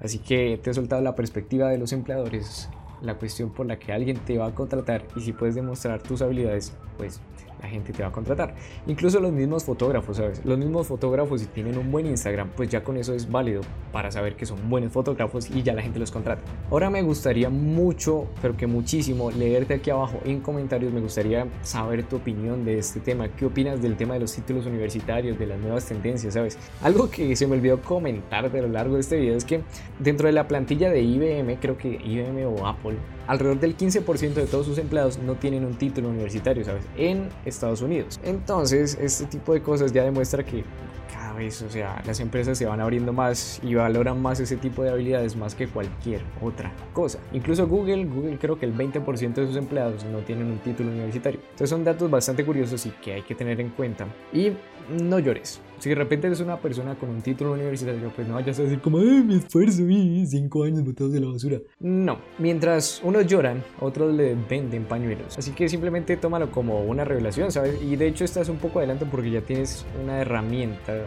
Así 0.00 0.18
que 0.18 0.60
te 0.62 0.70
he 0.70 0.74
soltado 0.74 1.00
la 1.00 1.16
perspectiva 1.16 1.70
de 1.70 1.78
los 1.78 1.92
empleadores, 1.92 2.68
la 3.02 3.14
cuestión 3.14 3.50
por 3.50 3.66
la 3.66 3.78
que 3.78 3.92
alguien 3.92 4.18
te 4.18 4.38
va 4.38 4.46
a 4.46 4.54
contratar 4.54 5.04
y 5.16 5.20
si 5.20 5.32
puedes 5.32 5.54
demostrar 5.54 6.02
tus 6.02 6.22
habilidades, 6.22 6.72
pues 6.96 7.20
la 7.62 7.68
gente 7.68 7.92
te 7.92 8.02
va 8.02 8.08
a 8.08 8.12
contratar. 8.12 8.54
Incluso 8.86 9.20
los 9.20 9.32
mismos 9.32 9.64
fotógrafos, 9.64 10.16
¿sabes? 10.16 10.44
Los 10.44 10.58
mismos 10.58 10.86
fotógrafos 10.86 11.40
si 11.40 11.46
tienen 11.46 11.78
un 11.78 11.90
buen 11.90 12.06
Instagram, 12.06 12.50
pues 12.56 12.68
ya 12.68 12.82
con 12.82 12.96
eso 12.96 13.14
es 13.14 13.30
válido 13.30 13.62
para 13.92 14.10
saber 14.10 14.34
que 14.34 14.46
son 14.46 14.68
buenos 14.68 14.92
fotógrafos 14.92 15.48
y 15.50 15.62
ya 15.62 15.72
la 15.72 15.82
gente 15.82 15.98
los 15.98 16.10
contrata. 16.10 16.42
Ahora 16.70 16.90
me 16.90 17.02
gustaría 17.02 17.48
mucho, 17.50 18.26
pero 18.40 18.56
que 18.56 18.66
muchísimo, 18.66 19.30
leerte 19.30 19.74
aquí 19.74 19.90
abajo 19.90 20.18
en 20.24 20.40
comentarios. 20.40 20.92
Me 20.92 21.00
gustaría 21.00 21.46
saber 21.62 22.02
tu 22.02 22.16
opinión 22.16 22.64
de 22.64 22.78
este 22.78 23.00
tema. 23.00 23.28
¿Qué 23.28 23.46
opinas 23.46 23.80
del 23.80 23.96
tema 23.96 24.14
de 24.14 24.20
los 24.20 24.32
títulos 24.32 24.66
universitarios, 24.66 25.38
de 25.38 25.46
las 25.46 25.60
nuevas 25.60 25.86
tendencias, 25.86 26.34
¿sabes? 26.34 26.58
Algo 26.82 27.10
que 27.10 27.36
se 27.36 27.46
me 27.46 27.56
olvidó 27.56 27.80
comentar 27.80 28.44
a 28.44 28.48
lo 28.48 28.68
largo 28.68 28.94
de 28.94 29.02
este 29.02 29.16
video 29.16 29.36
es 29.36 29.44
que 29.44 29.60
dentro 30.00 30.26
de 30.26 30.32
la 30.32 30.48
plantilla 30.48 30.90
de 30.90 31.00
IBM, 31.00 31.56
creo 31.60 31.78
que 31.78 31.88
IBM 31.88 32.44
o 32.46 32.66
Apple, 32.66 32.91
alrededor 33.26 33.60
del 33.60 33.76
15% 33.76 34.34
de 34.34 34.46
todos 34.46 34.66
sus 34.66 34.78
empleados 34.78 35.18
no 35.18 35.34
tienen 35.34 35.64
un 35.64 35.74
título 35.74 36.08
universitario, 36.08 36.64
¿sabes? 36.64 36.84
En 36.96 37.28
Estados 37.44 37.82
Unidos. 37.82 38.20
Entonces, 38.24 38.98
este 39.00 39.26
tipo 39.26 39.52
de 39.52 39.62
cosas 39.62 39.92
ya 39.92 40.02
demuestra 40.04 40.44
que 40.44 40.64
cada 41.12 41.32
vez, 41.34 41.62
o 41.62 41.70
sea, 41.70 42.02
las 42.06 42.20
empresas 42.20 42.58
se 42.58 42.66
van 42.66 42.80
abriendo 42.80 43.12
más 43.12 43.60
y 43.62 43.74
valoran 43.74 44.20
más 44.20 44.40
ese 44.40 44.56
tipo 44.56 44.82
de 44.82 44.90
habilidades 44.90 45.36
más 45.36 45.54
que 45.54 45.68
cualquier 45.68 46.22
otra 46.40 46.72
cosa. 46.92 47.18
Incluso 47.32 47.66
Google, 47.66 48.04
Google 48.04 48.38
creo 48.38 48.58
que 48.58 48.66
el 48.66 48.74
20% 48.74 49.34
de 49.34 49.46
sus 49.46 49.56
empleados 49.56 50.04
no 50.04 50.18
tienen 50.18 50.46
un 50.46 50.58
título 50.58 50.90
universitario. 50.90 51.40
Entonces 51.42 51.70
son 51.70 51.84
datos 51.84 52.10
bastante 52.10 52.44
curiosos 52.44 52.84
y 52.86 52.90
que 52.90 53.14
hay 53.14 53.22
que 53.22 53.34
tener 53.34 53.60
en 53.60 53.70
cuenta. 53.70 54.06
Y 54.32 54.52
no 55.00 55.18
llores. 55.18 55.60
Si 55.82 55.88
de 55.88 55.96
repente 55.96 56.28
eres 56.28 56.38
una 56.38 56.60
persona 56.60 56.94
con 56.94 57.08
un 57.08 57.22
título 57.22 57.54
universitario, 57.54 58.12
pues 58.14 58.28
no 58.28 58.34
vayas 58.34 58.56
a 58.60 58.62
decir 58.62 58.80
como, 58.80 58.98
ay, 58.98 59.24
mi 59.24 59.34
esfuerzo, 59.34 59.82
y 59.88 60.24
cinco 60.26 60.62
años 60.62 60.84
botados 60.84 61.12
de 61.12 61.18
la 61.18 61.26
basura. 61.26 61.58
No, 61.80 62.20
mientras 62.38 63.00
unos 63.02 63.26
lloran, 63.26 63.64
otros 63.80 64.14
le 64.14 64.36
venden 64.48 64.84
pañuelos. 64.84 65.36
Así 65.36 65.50
que 65.50 65.68
simplemente 65.68 66.16
tómalo 66.16 66.52
como 66.52 66.84
una 66.84 67.04
revelación, 67.04 67.50
¿sabes? 67.50 67.82
Y 67.82 67.96
de 67.96 68.06
hecho 68.06 68.24
estás 68.24 68.48
un 68.48 68.58
poco 68.58 68.78
adelante 68.78 69.06
porque 69.10 69.32
ya 69.32 69.40
tienes 69.40 69.84
una 70.00 70.20
herramienta 70.20 71.02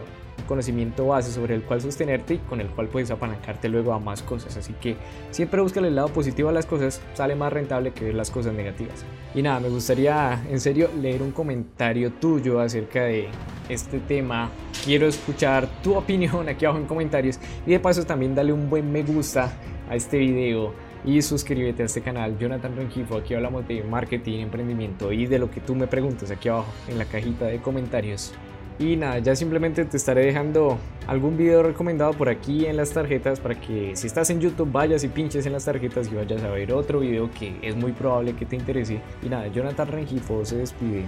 conocimiento 0.46 1.08
base 1.08 1.30
sobre 1.30 1.54
el 1.54 1.62
cual 1.62 1.80
sostenerte 1.80 2.34
y 2.34 2.38
con 2.38 2.60
el 2.60 2.68
cual 2.68 2.88
puedes 2.88 3.10
apalancarte 3.10 3.68
luego 3.68 3.92
a 3.92 3.98
más 3.98 4.22
cosas. 4.22 4.56
Así 4.56 4.72
que 4.80 4.96
siempre 5.30 5.60
busca 5.60 5.80
el 5.80 5.94
lado 5.94 6.08
positivo 6.08 6.48
a 6.48 6.52
las 6.52 6.66
cosas, 6.66 7.02
sale 7.14 7.34
más 7.34 7.52
rentable 7.52 7.92
que 7.92 8.06
ver 8.06 8.14
las 8.14 8.30
cosas 8.30 8.54
negativas. 8.54 9.04
Y 9.34 9.42
nada, 9.42 9.60
me 9.60 9.68
gustaría 9.68 10.42
en 10.48 10.60
serio 10.60 10.90
leer 11.00 11.22
un 11.22 11.32
comentario 11.32 12.12
tuyo 12.12 12.60
acerca 12.60 13.04
de 13.04 13.28
este 13.68 13.98
tema. 14.00 14.50
Quiero 14.84 15.06
escuchar 15.06 15.68
tu 15.82 15.94
opinión 15.96 16.48
aquí 16.48 16.64
abajo 16.64 16.80
en 16.80 16.86
comentarios 16.86 17.38
y 17.66 17.72
de 17.72 17.80
paso 17.80 18.04
también 18.04 18.34
dale 18.34 18.52
un 18.52 18.70
buen 18.70 18.90
me 18.90 19.02
gusta 19.02 19.52
a 19.88 19.96
este 19.96 20.18
video 20.18 20.72
y 21.04 21.22
suscríbete 21.22 21.82
a 21.82 21.86
este 21.86 22.00
canal 22.00 22.36
Jonathan 22.38 22.74
Rengifo, 22.76 23.16
aquí 23.16 23.34
hablamos 23.34 23.66
de 23.68 23.82
marketing, 23.84 24.40
emprendimiento 24.40 25.12
y 25.12 25.26
de 25.26 25.38
lo 25.38 25.50
que 25.50 25.60
tú 25.60 25.74
me 25.74 25.86
preguntas 25.86 26.30
aquí 26.30 26.48
abajo 26.48 26.72
en 26.88 26.98
la 26.98 27.04
cajita 27.04 27.46
de 27.46 27.58
comentarios 27.58 28.32
y 28.78 28.96
nada, 28.96 29.18
ya 29.18 29.34
simplemente 29.34 29.84
te 29.84 29.96
estaré 29.96 30.26
dejando 30.26 30.78
algún 31.06 31.36
video 31.36 31.62
recomendado 31.62 32.12
por 32.12 32.28
aquí 32.28 32.66
en 32.66 32.76
las 32.76 32.90
tarjetas 32.90 33.40
para 33.40 33.58
que 33.58 33.96
si 33.96 34.06
estás 34.06 34.28
en 34.30 34.40
YouTube 34.40 34.70
vayas 34.70 35.02
y 35.04 35.08
pinches 35.08 35.46
en 35.46 35.52
las 35.52 35.64
tarjetas 35.64 36.10
y 36.12 36.14
vayas 36.14 36.42
a 36.42 36.50
ver 36.50 36.72
otro 36.72 37.00
video 37.00 37.30
que 37.30 37.58
es 37.62 37.74
muy 37.74 37.92
probable 37.92 38.34
que 38.34 38.44
te 38.44 38.56
interese. 38.56 39.00
Y 39.22 39.28
nada, 39.28 39.46
Jonathan 39.48 39.88
Rengifo 39.88 40.44
se 40.44 40.58
despide 40.58 41.04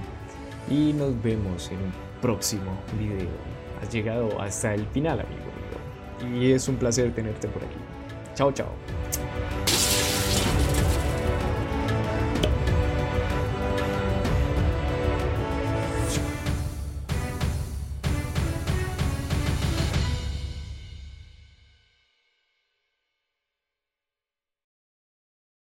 y 0.70 0.92
nos 0.92 1.20
vemos 1.22 1.70
en 1.70 1.78
un 1.78 1.92
próximo 2.22 2.72
video. 2.98 3.28
Has 3.82 3.92
llegado 3.92 4.40
hasta 4.40 4.74
el 4.74 4.86
final, 4.86 5.20
amigo. 5.20 6.36
Y 6.40 6.52
es 6.52 6.68
un 6.68 6.76
placer 6.76 7.14
tenerte 7.14 7.48
por 7.48 7.62
aquí. 7.62 7.78
Chao, 8.34 8.50
chao. 8.52 8.97